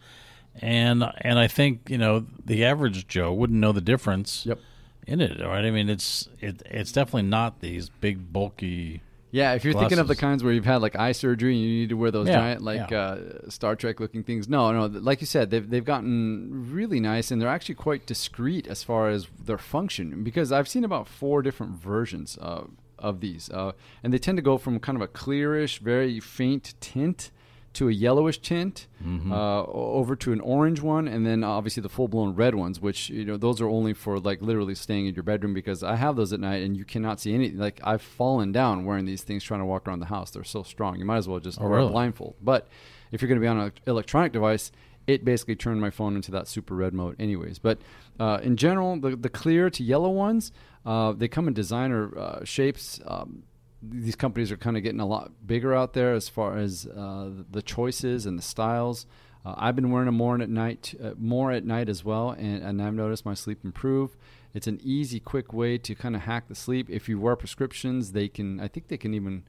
And 0.61 1.03
and 1.21 1.39
I 1.39 1.47
think 1.47 1.89
you 1.89 1.97
know 1.97 2.25
the 2.45 2.65
average 2.65 3.07
Joe 3.07 3.33
wouldn't 3.33 3.59
know 3.59 3.71
the 3.71 3.79
difference 3.81 4.45
Yep. 4.45 4.59
in 5.07 5.21
it, 5.21 5.39
right? 5.39 5.63
I 5.63 5.71
mean, 5.71 5.89
it's 5.89 6.27
it, 6.41 6.61
it's 6.65 6.91
definitely 6.91 7.29
not 7.29 7.61
these 7.61 7.87
big 7.89 8.33
bulky. 8.33 9.01
Yeah, 9.31 9.53
if 9.53 9.63
you're 9.63 9.73
thinking 9.73 9.99
of 9.99 10.07
the 10.07 10.15
kinds 10.15 10.43
where 10.43 10.53
you've 10.53 10.65
had 10.65 10.81
like 10.81 10.95
eye 10.95 11.13
surgery 11.13 11.53
and 11.53 11.61
you 11.63 11.69
need 11.69 11.89
to 11.89 11.97
wear 11.97 12.11
those 12.11 12.27
Yeah, 12.27 12.35
giant 12.35 12.61
like 12.61 12.91
yeah. 12.91 12.99
uh, 12.99 13.49
Star 13.49 13.75
Trek 13.75 13.99
looking 13.99 14.23
things. 14.23 14.49
No, 14.49 14.71
no, 14.71 14.85
like 14.99 15.21
you 15.21 15.27
said, 15.27 15.49
they've 15.49 15.67
they've 15.69 15.85
gotten 15.85 16.69
really 16.71 16.99
nice 16.99 17.31
and 17.31 17.41
they're 17.41 17.49
actually 17.49 17.75
quite 17.75 18.05
discreet 18.05 18.67
as 18.67 18.83
far 18.83 19.09
as 19.09 19.27
their 19.43 19.57
function 19.57 20.23
because 20.23 20.51
I've 20.51 20.67
seen 20.67 20.83
about 20.83 21.07
four 21.07 21.41
different 21.41 21.73
versions 21.73 22.37
of 22.37 22.71
of 22.99 23.19
these, 23.19 23.49
uh, 23.49 23.71
and 24.03 24.13
they 24.13 24.19
tend 24.19 24.37
to 24.37 24.43
go 24.43 24.57
from 24.57 24.79
kind 24.79 24.95
of 24.95 25.01
a 25.01 25.07
clearish, 25.07 25.79
very 25.79 26.19
faint 26.19 26.75
tint 26.79 27.31
to 27.73 27.87
a 27.87 27.91
yellowish 27.91 28.39
tint, 28.41 28.87
Mm-hmm. 29.01 29.31
uh, 29.31 29.63
over 29.63 30.15
to 30.17 30.31
an 30.33 30.39
orange 30.41 30.81
one, 30.81 31.07
and 31.07 31.25
then 31.25 31.43
obviously 31.43 31.81
the 31.81 31.89
full 31.89 32.07
blown 32.07 32.35
red 32.35 32.53
ones, 32.53 32.79
which 32.79 33.09
you 33.09 33.25
know 33.25 33.37
those 33.37 33.59
are 33.61 33.67
only 33.67 33.93
for 33.93 34.19
like 34.19 34.41
literally 34.41 34.75
staying 34.75 35.07
in 35.07 35.15
your 35.15 35.23
bedroom 35.23 35.53
because 35.53 35.81
I 35.81 35.95
have 35.95 36.15
those 36.15 36.33
at 36.33 36.39
night 36.39 36.63
and 36.63 36.75
you 36.77 36.85
cannot 36.85 37.19
see 37.19 37.33
anything. 37.33 37.57
Like 37.57 37.79
I've 37.83 38.01
fallen 38.01 38.51
down 38.51 38.85
wearing 38.85 39.05
these 39.05 39.23
things 39.23 39.43
trying 39.43 39.61
to 39.61 39.65
walk 39.65 39.87
around 39.87 39.99
the 40.01 40.05
house. 40.07 40.31
They're 40.31 40.43
so 40.43 40.63
strong. 40.63 40.99
You 40.99 41.05
might 41.05 41.17
as 41.17 41.27
well 41.27 41.39
just 41.39 41.59
Oh, 41.61 41.67
wear 41.67 41.79
a 41.79 41.87
blindfold. 41.87 42.35
But 42.41 42.67
if 43.11 43.21
you're 43.21 43.29
going 43.29 43.39
to 43.39 43.43
be 43.43 43.47
on 43.47 43.57
an 43.59 43.71
electronic 43.87 44.31
device, 44.33 44.71
it 45.07 45.25
basically 45.25 45.55
turned 45.55 45.81
my 45.81 45.89
phone 45.89 46.15
into 46.15 46.29
that 46.31 46.47
super 46.47 46.75
red 46.75 46.93
mode, 46.93 47.15
anyways. 47.19 47.57
But 47.57 47.79
uh, 48.19 48.39
in 48.43 48.55
general, 48.57 48.99
the 48.99 49.15
the 49.15 49.29
clear 49.29 49.69
to 49.71 49.83
yellow 49.83 50.09
ones, 50.11 50.51
uh, 50.85 51.13
they 51.13 51.27
come 51.27 51.47
in 51.47 51.53
designer 51.53 52.15
uh, 52.17 52.43
shapes. 52.45 52.99
Um, 53.07 53.43
these 53.81 54.15
companies 54.15 54.51
are 54.51 54.57
kind 54.57 54.77
of 54.77 54.83
getting 54.83 54.99
a 54.99 55.05
lot 55.05 55.31
bigger 55.45 55.73
out 55.73 55.93
there 55.93 56.13
as 56.13 56.29
far 56.29 56.57
as 56.57 56.85
uh, 56.85 57.29
the 57.49 57.61
choices 57.61 58.25
and 58.25 58.37
the 58.37 58.43
styles. 58.43 59.05
Uh, 59.43 59.55
I've 59.57 59.75
been 59.75 59.89
wearing 59.91 60.05
them 60.05 60.15
more 60.15 60.39
at 60.39 60.49
night, 60.49 60.93
uh, 61.03 61.11
more 61.17 61.51
at 61.51 61.65
night 61.65 61.89
as 61.89 62.05
well, 62.05 62.31
and, 62.31 62.61
and 62.61 62.81
I've 62.81 62.93
noticed 62.93 63.25
my 63.25 63.33
sleep 63.33 63.59
improve. 63.63 64.15
It's 64.53 64.67
an 64.67 64.79
easy, 64.83 65.19
quick 65.19 65.53
way 65.53 65.77
to 65.79 65.95
kind 65.95 66.15
of 66.15 66.23
hack 66.23 66.47
the 66.47 66.55
sleep. 66.55 66.89
If 66.89 67.09
you 67.09 67.19
wear 67.19 67.35
prescriptions, 67.35 68.11
they 68.11 68.27
can. 68.27 68.59
I 68.59 68.67
think 68.67 68.89
they 68.89 68.97
can 68.97 69.13
even 69.13 69.43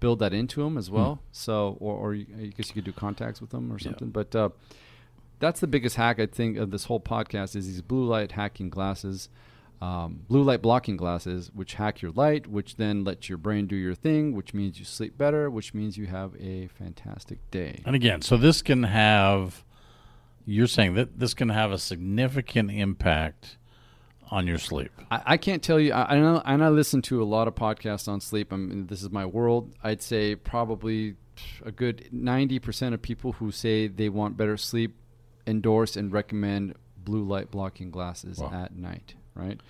build 0.00 0.18
that 0.18 0.32
into 0.32 0.62
them 0.62 0.76
as 0.76 0.90
well. 0.90 1.20
So, 1.32 1.76
or, 1.80 1.94
or 1.94 2.14
you, 2.14 2.26
I 2.36 2.46
guess 2.46 2.68
you 2.68 2.74
could 2.74 2.84
do 2.84 2.92
contacts 2.92 3.40
with 3.40 3.50
them 3.50 3.72
or 3.72 3.78
something. 3.78 4.10
But 4.10 4.34
uh, 4.34 4.50
that's 5.38 5.60
the 5.60 5.66
biggest 5.66 5.96
hack 5.96 6.18
I 6.18 6.26
think 6.26 6.56
of 6.56 6.70
this 6.70 6.84
whole 6.84 7.00
podcast 7.00 7.56
is 7.56 7.66
these 7.66 7.82
blue 7.82 8.04
light 8.04 8.32
hacking 8.32 8.68
glasses, 8.70 9.28
um, 9.80 10.20
blue 10.28 10.42
light 10.42 10.60
blocking 10.62 10.96
glasses, 10.96 11.50
which 11.54 11.74
hack 11.74 12.02
your 12.02 12.10
light, 12.12 12.46
which 12.46 12.76
then 12.76 13.04
lets 13.04 13.28
your 13.28 13.38
brain 13.38 13.66
do 13.66 13.76
your 13.76 13.94
thing, 13.94 14.34
which 14.34 14.52
means 14.52 14.78
you 14.78 14.84
sleep 14.84 15.16
better, 15.16 15.48
which 15.50 15.72
means 15.74 15.96
you 15.96 16.06
have 16.06 16.34
a 16.40 16.66
fantastic 16.68 17.38
day. 17.50 17.80
And 17.86 17.94
again, 17.94 18.22
so 18.22 18.36
this 18.36 18.62
can 18.62 18.82
have. 18.84 19.64
You're 20.44 20.66
saying 20.66 20.94
that 20.94 21.18
this 21.18 21.34
can 21.34 21.50
have 21.50 21.70
a 21.72 21.78
significant 21.78 22.70
impact 22.70 23.58
on 24.30 24.46
your 24.46 24.56
sleep. 24.58 24.90
I, 25.10 25.22
I 25.26 25.36
can't 25.36 25.62
tell 25.62 25.78
you. 25.78 25.92
I, 25.92 26.16
I 26.16 26.18
know, 26.18 26.42
and 26.44 26.64
I 26.64 26.70
listen 26.70 27.02
to 27.02 27.22
a 27.22 27.24
lot 27.26 27.48
of 27.48 27.54
podcasts 27.54 28.08
on 28.08 28.20
sleep. 28.20 28.52
I 28.52 28.56
mean, 28.56 28.86
this 28.86 29.02
is 29.02 29.10
my 29.10 29.26
world. 29.26 29.74
I'd 29.84 30.02
say 30.02 30.34
probably 30.34 31.16
a 31.64 31.70
good 31.70 32.08
ninety 32.10 32.58
percent 32.58 32.94
of 32.94 33.02
people 33.02 33.32
who 33.32 33.52
say 33.52 33.86
they 33.86 34.08
want 34.08 34.36
better 34.36 34.56
sleep 34.56 34.96
endorse 35.46 35.96
and 35.96 36.12
recommend 36.12 36.74
blue 36.96 37.22
light 37.22 37.50
blocking 37.50 37.90
glasses 37.90 38.38
Wow. 38.38 38.50
at 38.52 38.74
night. 38.74 39.14
Right? 39.38 39.60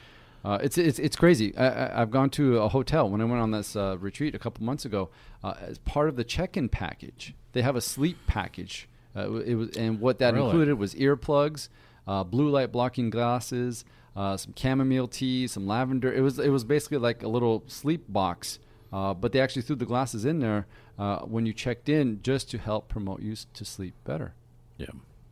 Uh, 0.45 0.59
it's 0.63 0.79
it's 0.79 0.99
it's 0.99 1.17
crazy. 1.17 1.55
I, 1.57 1.67
I, 1.69 2.01
I've 2.03 2.11
gone 2.11 2.31
to 2.31 2.59
a 2.59 2.69
hotel 2.69 3.11
when 3.11 3.21
I 3.21 3.25
went 3.25 3.41
on 3.43 3.51
this 3.51 3.77
uh, 3.77 3.97
retreat 3.99 4.35
a 4.35 4.39
couple 4.39 4.65
months 4.65 4.85
ago. 4.85 5.11
Uh, 5.45 5.55
as 5.61 5.79
part 5.79 6.09
of 6.09 6.17
the 6.17 6.25
check-in 6.25 6.69
package, 6.69 7.35
they 7.53 7.63
have 7.63 7.77
a 7.77 7.81
sleep 7.81 8.17
package. 8.27 8.89
Uh, 9.17 9.35
it 9.41 9.55
was, 9.57 9.77
and 9.77 10.01
what 10.01 10.19
that 10.21 10.35
Really? 10.35 10.47
included 10.47 10.75
was 10.79 10.95
earplugs. 10.95 11.69
uh, 12.07 12.25
blue 12.25 12.49
light 12.49 12.73
blocking 12.73 13.11
glasses, 13.11 13.85
uh, 14.17 14.37
some 14.37 14.55
chamomile 14.57 15.09
tea, 15.09 15.47
some 15.47 15.67
lavender. 15.67 16.13
It 16.13 16.21
was 16.23 16.39
it 16.39 16.51
was 16.51 16.65
basically 16.65 16.99
like 16.99 17.23
a 17.23 17.29
little 17.29 17.65
sleep 17.67 18.05
box, 18.09 18.59
uh, 18.93 19.13
but 19.15 19.33
they 19.33 19.41
actually 19.41 19.63
threw 19.63 19.77
the 19.77 19.85
glasses 19.87 20.25
in 20.25 20.39
there 20.39 20.67
uh, 20.99 21.19
when 21.21 21.45
you 21.47 21.53
checked 21.53 21.89
in 21.89 22.21
just 22.23 22.49
to 22.53 22.59
help 22.59 22.89
promote 22.89 23.21
you 23.23 23.35
to 23.55 23.65
sleep 23.65 23.95
better. 24.05 24.33
Yeah. 24.79 24.87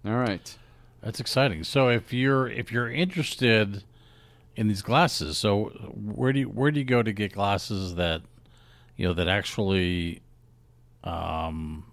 All 0.05 0.17
right. 0.19 0.59
That's 1.01 1.21
exciting. 1.21 1.63
So 1.65 1.89
if 1.89 2.13
you're 2.13 2.49
if 2.49 2.71
you're 2.73 2.91
interested 2.91 3.85
in 4.57 4.69
these 4.69 4.83
glasses, 4.83 5.39
so 5.39 5.67
where 5.95 6.33
do 6.33 6.41
you 6.41 6.47
where 6.47 6.71
do 6.71 6.81
you 6.81 6.87
go 6.87 7.03
to 7.03 7.13
get 7.13 7.33
glasses 7.33 7.95
that 7.97 8.23
you 8.97 9.07
know 9.07 9.15
that 9.15 9.29
actually 9.29 10.23
um, 11.05 11.85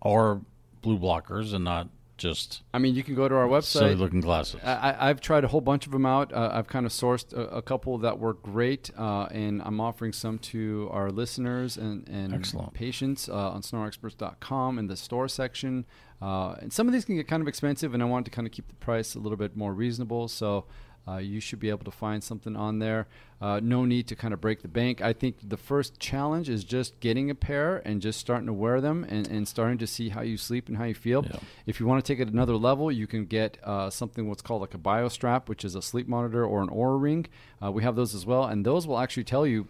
are 0.00 0.40
blue 0.80 0.98
blockers 0.98 1.54
and 1.54 1.64
not 1.64 1.88
just 2.22 2.62
I 2.72 2.78
mean, 2.78 2.94
you 2.94 3.02
can 3.02 3.14
go 3.14 3.28
to 3.28 3.34
our 3.34 3.62
silly 3.62 3.94
website. 3.94 3.98
looking 3.98 4.20
glasses? 4.20 4.60
I, 4.64 4.94
I've 4.98 5.20
tried 5.20 5.44
a 5.44 5.48
whole 5.48 5.60
bunch 5.60 5.86
of 5.86 5.92
them 5.92 6.06
out. 6.06 6.32
Uh, 6.32 6.50
I've 6.52 6.68
kind 6.68 6.86
of 6.86 6.92
sourced 6.92 7.32
a, 7.32 7.56
a 7.56 7.62
couple 7.62 7.98
that 7.98 8.18
work 8.18 8.42
great, 8.42 8.90
uh, 8.96 9.24
and 9.32 9.60
I'm 9.62 9.80
offering 9.80 10.12
some 10.12 10.38
to 10.38 10.88
our 10.92 11.10
listeners 11.10 11.76
and, 11.76 12.08
and 12.08 12.32
Excellent. 12.32 12.74
patients 12.74 13.28
uh, 13.28 13.50
on 13.50 13.62
snoreexperts.com 13.62 14.78
in 14.78 14.86
the 14.86 14.96
store 14.96 15.26
section. 15.26 15.84
Uh, 16.20 16.54
and 16.60 16.72
some 16.72 16.86
of 16.86 16.92
these 16.92 17.04
can 17.04 17.16
get 17.16 17.26
kind 17.26 17.42
of 17.42 17.48
expensive, 17.48 17.92
and 17.92 18.02
I 18.02 18.06
wanted 18.06 18.26
to 18.26 18.30
kind 18.30 18.46
of 18.46 18.52
keep 18.52 18.68
the 18.68 18.74
price 18.74 19.16
a 19.16 19.18
little 19.18 19.38
bit 19.38 19.56
more 19.56 19.74
reasonable. 19.74 20.28
So 20.28 20.66
uh, 21.08 21.16
you 21.16 21.40
should 21.40 21.58
be 21.58 21.68
able 21.68 21.84
to 21.84 21.90
find 21.90 22.22
something 22.22 22.54
on 22.56 22.78
there. 22.78 23.08
Uh, 23.40 23.58
no 23.60 23.84
need 23.84 24.06
to 24.06 24.14
kind 24.14 24.32
of 24.32 24.40
break 24.40 24.62
the 24.62 24.68
bank. 24.68 25.02
I 25.02 25.12
think 25.12 25.36
the 25.42 25.56
first 25.56 25.98
challenge 25.98 26.48
is 26.48 26.62
just 26.62 27.00
getting 27.00 27.28
a 27.28 27.34
pair 27.34 27.78
and 27.84 28.00
just 28.00 28.20
starting 28.20 28.46
to 28.46 28.52
wear 28.52 28.80
them 28.80 29.04
and, 29.08 29.26
and 29.26 29.48
starting 29.48 29.78
to 29.78 29.86
see 29.86 30.10
how 30.10 30.20
you 30.22 30.36
sleep 30.36 30.68
and 30.68 30.78
how 30.78 30.84
you 30.84 30.94
feel. 30.94 31.24
Yeah. 31.28 31.40
If 31.66 31.80
you 31.80 31.86
want 31.86 32.04
to 32.04 32.12
take 32.12 32.20
it 32.20 32.28
another 32.32 32.54
level, 32.56 32.92
you 32.92 33.08
can 33.08 33.26
get 33.26 33.58
uh, 33.64 33.90
something 33.90 34.28
what's 34.28 34.42
called 34.42 34.60
like 34.60 34.74
a 34.74 34.78
BioStrap, 34.78 35.48
which 35.48 35.64
is 35.64 35.74
a 35.74 35.82
sleep 35.82 36.06
monitor 36.06 36.44
or 36.44 36.62
an 36.62 36.68
Oura 36.68 37.00
Ring. 37.02 37.26
Uh, 37.60 37.72
we 37.72 37.82
have 37.82 37.96
those 37.96 38.14
as 38.14 38.24
well, 38.24 38.44
and 38.44 38.64
those 38.64 38.86
will 38.86 39.00
actually 39.00 39.24
tell 39.24 39.44
you 39.46 39.66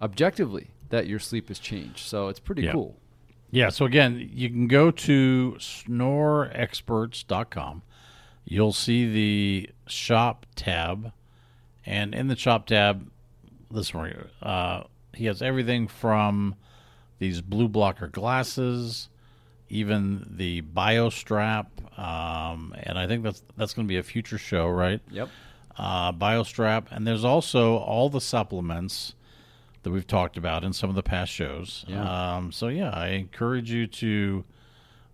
objectively 0.00 0.68
that 0.88 1.06
your 1.06 1.18
sleep 1.18 1.48
has 1.48 1.58
changed. 1.58 1.98
So 2.06 2.28
it's 2.28 2.40
pretty 2.40 2.62
Yeah. 2.62 2.72
cool. 2.72 2.96
Yeah, 3.52 3.68
so 3.70 3.84
again, 3.84 4.30
you 4.32 4.48
can 4.48 4.68
go 4.68 4.92
to 4.92 5.56
snoreexperts.com. 5.58 7.82
You'll 8.50 8.72
see 8.72 9.08
the 9.08 9.70
shop 9.86 10.44
tab, 10.56 11.12
and 11.86 12.12
in 12.16 12.26
the 12.26 12.34
shop 12.34 12.66
tab, 12.66 13.08
this 13.70 13.94
one, 13.94 14.12
uh, 14.42 14.82
he 15.14 15.26
has 15.26 15.40
everything 15.40 15.86
from 15.86 16.56
these 17.20 17.40
blue 17.42 17.68
blocker 17.68 18.08
glasses, 18.08 19.08
even 19.68 20.26
the 20.28 20.62
BioStrap, 20.62 21.66
um, 21.96 22.74
and 22.82 22.98
I 22.98 23.06
think 23.06 23.22
that's 23.22 23.40
that's 23.56 23.72
going 23.72 23.86
to 23.86 23.88
be 23.88 23.98
a 23.98 24.02
future 24.02 24.36
show, 24.36 24.68
right? 24.68 25.00
Yep. 25.12 25.28
uh, 25.76 26.10
BioStrap, 26.12 26.86
and 26.90 27.06
there's 27.06 27.24
also 27.24 27.76
all 27.76 28.08
the 28.10 28.20
supplements 28.20 29.14
that 29.84 29.92
we've 29.92 30.08
talked 30.08 30.36
about 30.36 30.64
in 30.64 30.72
some 30.72 30.90
of 30.90 30.96
the 30.96 31.04
past 31.04 31.30
shows. 31.30 31.84
Yeah. 31.86 32.36
Um, 32.36 32.50
so 32.50 32.66
yeah, 32.66 32.90
I 32.90 33.10
encourage 33.10 33.70
you 33.70 33.86
to 33.86 34.44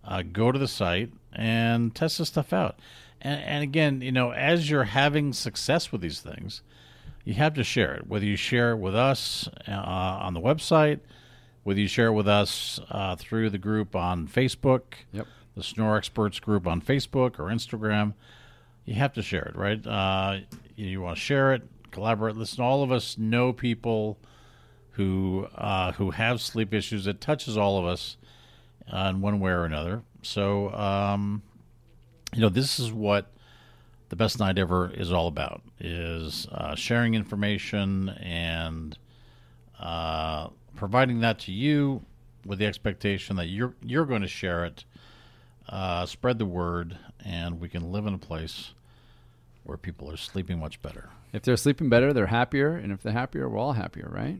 uh, 0.03 0.23
go 0.23 0.51
to 0.51 0.57
the 0.57 0.67
site 0.67 1.11
and 1.33 1.93
test 1.93 2.17
this 2.17 2.29
stuff 2.29 2.51
out. 2.51 2.79
And, 3.21 3.41
and 3.41 3.63
again, 3.63 4.01
you 4.01 4.11
know, 4.11 4.31
as 4.31 4.69
you're 4.69 4.83
having 4.85 5.33
success 5.33 5.91
with 5.91 6.01
these 6.01 6.19
things, 6.19 6.61
you 7.23 7.33
have 7.35 7.53
to 7.55 7.63
share 7.63 7.93
it. 7.95 8.07
Whether 8.07 8.25
you 8.25 8.35
share 8.35 8.71
it 8.71 8.77
with 8.77 8.95
us 8.95 9.49
uh, 9.67 9.71
on 9.71 10.33
the 10.33 10.39
website, 10.41 10.99
whether 11.63 11.79
you 11.79 11.87
share 11.87 12.07
it 12.07 12.13
with 12.13 12.27
us 12.27 12.79
uh, 12.89 13.15
through 13.15 13.49
the 13.49 13.57
group 13.57 13.95
on 13.95 14.27
Facebook, 14.27 14.81
Yep. 15.11 15.27
the 15.55 15.63
Snore 15.63 15.97
Experts 15.97 16.39
group 16.39 16.65
on 16.65 16.81
Facebook 16.81 17.39
or 17.39 17.45
Instagram, 17.45 18.13
you 18.85 18.93
have 18.93 19.11
to 19.13 19.21
share 19.21 19.43
it, 19.43 19.55
right? 19.55 19.85
Uh, 19.85 20.37
you 20.77 21.01
want 21.01 21.17
to 21.17 21.21
share 21.21 21.53
it, 21.53 21.63
collaborate. 21.91 22.37
Listen, 22.37 22.63
all 22.63 22.83
of 22.83 22.91
us 22.91 23.17
know 23.17 23.51
people 23.51 24.17
who 24.91 25.47
uh, 25.55 25.91
who 25.93 26.11
have 26.11 26.41
sleep 26.41 26.73
issues. 26.73 27.05
It 27.05 27.19
touches 27.21 27.57
all 27.57 27.77
of 27.77 27.85
us 27.85 28.17
uh, 28.91 29.11
in 29.13 29.21
one 29.21 29.39
way 29.39 29.51
or 29.51 29.65
another. 29.65 30.03
So, 30.21 30.71
um, 30.73 31.43
you 32.37 32.41
know, 32.41 32.49
this 32.49 32.79
is 32.79 32.93
what 32.93 33.31
the 34.09 34.15
best 34.15 34.39
night 34.39 34.59
ever 34.59 34.91
is 34.93 35.11
all 35.11 35.27
about: 35.27 35.63
is 35.79 36.47
uh, 36.51 36.75
sharing 36.75 37.15
information 37.15 38.09
and 38.09 38.95
uh, 39.79 40.49
providing 40.75 41.21
that 41.21 41.39
to 41.39 41.51
you 41.51 42.03
with 42.45 42.59
the 42.59 42.67
expectation 42.67 43.37
that 43.37 43.47
you're 43.47 43.73
you're 43.83 44.05
going 44.05 44.21
to 44.21 44.27
share 44.27 44.65
it, 44.65 44.85
uh, 45.67 46.05
spread 46.05 46.37
the 46.37 46.45
word, 46.45 46.99
and 47.25 47.59
we 47.59 47.67
can 47.69 47.91
live 47.91 48.05
in 48.05 48.13
a 48.13 48.19
place 48.19 48.71
where 49.63 49.77
people 49.77 50.09
are 50.11 50.17
sleeping 50.17 50.59
much 50.59 50.79
better. 50.83 51.09
If 51.33 51.41
they're 51.41 51.57
sleeping 51.57 51.89
better, 51.89 52.13
they're 52.13 52.27
happier, 52.27 52.75
and 52.75 52.91
if 52.91 53.01
they're 53.01 53.13
happier, 53.13 53.49
we're 53.49 53.57
all 53.57 53.73
happier, 53.73 54.09
right? 54.13 54.37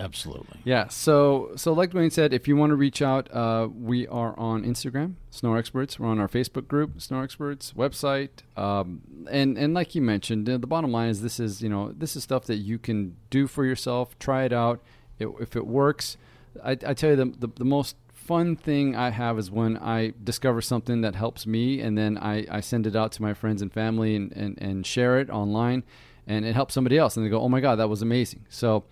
Absolutely. 0.00 0.58
Yeah. 0.64 0.88
So, 0.88 1.52
so 1.56 1.72
like 1.72 1.90
Dwayne 1.90 2.10
said, 2.10 2.32
if 2.32 2.48
you 2.48 2.56
want 2.56 2.70
to 2.70 2.76
reach 2.76 3.02
out, 3.02 3.30
uh, 3.32 3.68
we 3.72 4.06
are 4.08 4.36
on 4.38 4.64
Instagram, 4.64 5.14
Snore 5.30 5.58
Experts. 5.58 6.00
We're 6.00 6.08
on 6.08 6.18
our 6.18 6.28
Facebook 6.28 6.66
group, 6.66 7.00
Snore 7.00 7.22
Experts 7.22 7.74
website, 7.74 8.30
um, 8.56 9.02
and 9.30 9.58
and 9.58 9.74
like 9.74 9.94
you 9.94 10.00
mentioned, 10.00 10.46
the 10.46 10.58
bottom 10.58 10.90
line 10.90 11.10
is 11.10 11.20
this 11.20 11.38
is 11.38 11.60
you 11.60 11.68
know 11.68 11.92
this 11.92 12.16
is 12.16 12.22
stuff 12.22 12.46
that 12.46 12.56
you 12.56 12.78
can 12.78 13.16
do 13.28 13.46
for 13.46 13.64
yourself. 13.64 14.18
Try 14.18 14.44
it 14.44 14.52
out. 14.52 14.80
It, 15.18 15.28
if 15.38 15.54
it 15.54 15.66
works, 15.66 16.16
I, 16.64 16.72
I 16.72 16.94
tell 16.94 17.10
you 17.10 17.16
the, 17.16 17.26
the 17.26 17.48
the 17.56 17.64
most 17.66 17.96
fun 18.14 18.56
thing 18.56 18.96
I 18.96 19.10
have 19.10 19.38
is 19.38 19.50
when 19.50 19.76
I 19.76 20.14
discover 20.24 20.62
something 20.62 21.02
that 21.02 21.14
helps 21.14 21.46
me, 21.46 21.80
and 21.80 21.98
then 21.98 22.16
I, 22.16 22.46
I 22.50 22.60
send 22.60 22.86
it 22.86 22.96
out 22.96 23.12
to 23.12 23.22
my 23.22 23.34
friends 23.34 23.60
and 23.60 23.72
family 23.72 24.14
and, 24.16 24.32
and, 24.32 24.56
and 24.62 24.86
share 24.86 25.18
it 25.18 25.28
online, 25.30 25.82
and 26.26 26.44
it 26.46 26.54
helps 26.54 26.72
somebody 26.72 26.96
else, 26.96 27.16
and 27.16 27.26
they 27.26 27.30
go, 27.30 27.40
"Oh 27.40 27.48
my 27.50 27.60
God, 27.60 27.76
that 27.76 27.88
was 27.88 28.00
amazing!" 28.00 28.46
So. 28.48 28.84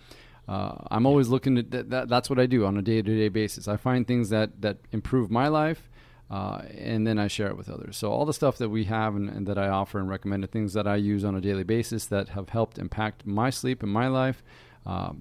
Uh, 0.49 0.75
I'm 0.91 1.05
always 1.05 1.29
looking 1.29 1.59
at 1.59 1.71
that, 1.73 1.91
that. 1.91 2.09
That's 2.09 2.31
what 2.31 2.39
I 2.39 2.47
do 2.47 2.65
on 2.65 2.79
a 2.79 2.83
day-to-day 2.83 3.29
basis. 3.29 3.69
I 3.69 3.77
find 3.77 4.07
things 4.07 4.31
that 4.31 4.63
that 4.63 4.79
improve 4.93 5.31
my 5.31 5.49
life, 5.49 5.91
uh, 6.31 6.63
and 6.77 7.07
then 7.07 7.19
I 7.19 7.29
share 7.29 7.49
it 7.49 7.57
with 7.57 7.69
others. 7.69 7.99
So 7.99 8.11
all 8.11 8.25
the 8.25 8.33
stuff 8.33 8.57
that 8.57 8.71
we 8.71 8.85
have 8.85 9.15
and, 9.15 9.29
and 9.29 9.47
that 9.47 9.59
I 9.59 9.69
offer 9.69 9.99
and 9.99 10.09
recommend, 10.09 10.45
are 10.45 10.47
things 10.47 10.73
that 10.73 10.87
I 10.87 10.97
use 10.97 11.23
on 11.23 11.35
a 11.35 11.41
daily 11.41 11.65
basis 11.65 12.07
that 12.07 12.31
have 12.31 12.49
helped 12.49 12.79
impact 12.79 13.27
my 13.27 13.51
sleep 13.51 13.83
and 13.83 13.93
my 13.93 14.09
life. 14.09 14.43
Um, 14.87 15.21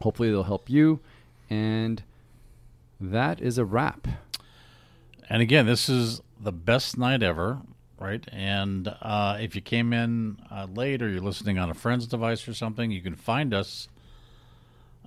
hopefully, 0.00 0.30
they'll 0.30 0.44
help 0.44 0.70
you. 0.70 1.00
And 1.50 2.02
that 2.98 3.42
is 3.42 3.58
a 3.58 3.66
wrap. 3.66 4.08
And 5.28 5.42
again, 5.42 5.66
this 5.66 5.90
is 5.90 6.22
the 6.40 6.52
best 6.52 6.96
night 6.96 7.22
ever, 7.22 7.60
right? 8.00 8.26
And 8.32 8.88
uh, 9.02 9.36
if 9.40 9.54
you 9.54 9.60
came 9.60 9.92
in 9.92 10.38
uh, 10.50 10.66
late 10.74 11.02
or 11.02 11.08
you're 11.10 11.20
listening 11.20 11.58
on 11.58 11.68
a 11.68 11.74
friend's 11.74 12.06
device 12.06 12.48
or 12.48 12.54
something, 12.54 12.90
you 12.90 13.02
can 13.02 13.14
find 13.14 13.52
us 13.52 13.88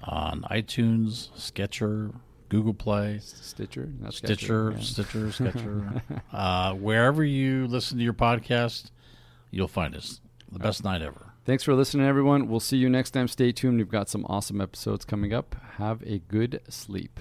on 0.04 0.42
iTunes, 0.52 1.30
Sketcher, 1.38 2.12
Google 2.50 2.74
Play, 2.74 3.20
Stitcher, 3.22 3.90
Stitcher. 4.10 4.76
Stitcher, 4.80 5.32
Sketcher. 5.32 6.02
uh, 6.32 6.74
wherever 6.74 7.24
you 7.24 7.68
listen 7.68 7.98
to 7.98 8.04
your 8.04 8.14
podcast, 8.14 8.92
you'll 9.52 9.68
find 9.68 9.96
us. 9.96 10.22
The 10.52 10.60
best 10.60 10.84
night 10.84 11.02
ever. 11.02 11.34
Thanks 11.46 11.64
for 11.64 11.74
listening, 11.74 12.06
everyone. 12.08 12.48
We'll 12.48 12.60
see 12.60 12.78
you 12.78 12.90
next 12.90 13.12
time. 13.12 13.28
Stay 13.28 13.52
tuned. 13.52 13.78
We've 13.78 13.90
got 13.90 14.10
some 14.10 14.26
awesome 14.30 14.62
episodes 14.62 15.04
coming 15.06 15.34
up. 15.34 15.56
Have 15.78 16.02
a 16.04 16.20
good 16.20 16.62
sleep. 16.70 17.20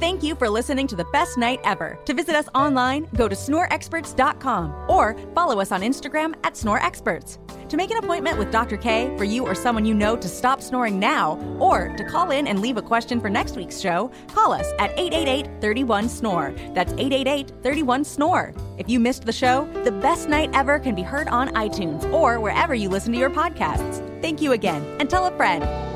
Thank 0.00 0.22
you 0.22 0.34
for 0.34 0.48
listening 0.48 0.86
to 0.86 0.96
the 0.96 1.04
best 1.04 1.36
night 1.36 1.60
ever. 1.62 1.98
To 2.06 2.14
visit 2.14 2.34
us 2.34 2.48
online, 2.54 3.06
go 3.14 3.28
to 3.28 3.36
snoreexperts.com 3.36 4.86
or 4.90 5.14
follow 5.34 5.60
us 5.60 5.72
on 5.72 5.82
Instagram 5.82 6.34
at 6.42 6.54
snoreexperts. 6.54 7.36
To 7.68 7.76
make 7.76 7.90
an 7.90 7.98
appointment 7.98 8.38
with 8.38 8.50
Dr. 8.50 8.78
K 8.78 9.14
for 9.18 9.24
you 9.24 9.44
or 9.46 9.54
someone 9.54 9.84
you 9.84 9.92
know 9.92 10.16
to 10.16 10.26
stop 10.26 10.62
snoring 10.62 10.98
now, 10.98 11.36
or 11.60 11.94
to 11.98 12.04
call 12.04 12.30
in 12.30 12.46
and 12.46 12.60
leave 12.60 12.78
a 12.78 12.82
question 12.82 13.20
for 13.20 13.28
next 13.28 13.56
week's 13.56 13.78
show, 13.78 14.10
call 14.28 14.54
us 14.54 14.72
at 14.78 14.90
888 14.98 15.60
31 15.60 16.08
Snore. 16.08 16.54
That's 16.72 16.92
888 16.94 17.52
31 17.62 18.04
Snore. 18.04 18.54
If 18.78 18.88
you 18.88 18.98
missed 19.00 19.26
the 19.26 19.32
show, 19.32 19.68
the 19.84 19.92
best 19.92 20.30
night 20.30 20.48
ever 20.54 20.78
can 20.78 20.94
be 20.94 21.02
heard 21.02 21.28
on 21.28 21.50
iTunes 21.50 22.10
or 22.10 22.40
wherever 22.40 22.74
you 22.74 22.88
listen 22.88 23.12
to 23.12 23.18
your 23.18 23.30
podcasts. 23.30 24.00
Thank 24.22 24.40
you 24.40 24.52
again, 24.52 24.82
and 24.98 25.10
tell 25.10 25.26
a 25.26 25.36
friend. 25.36 25.89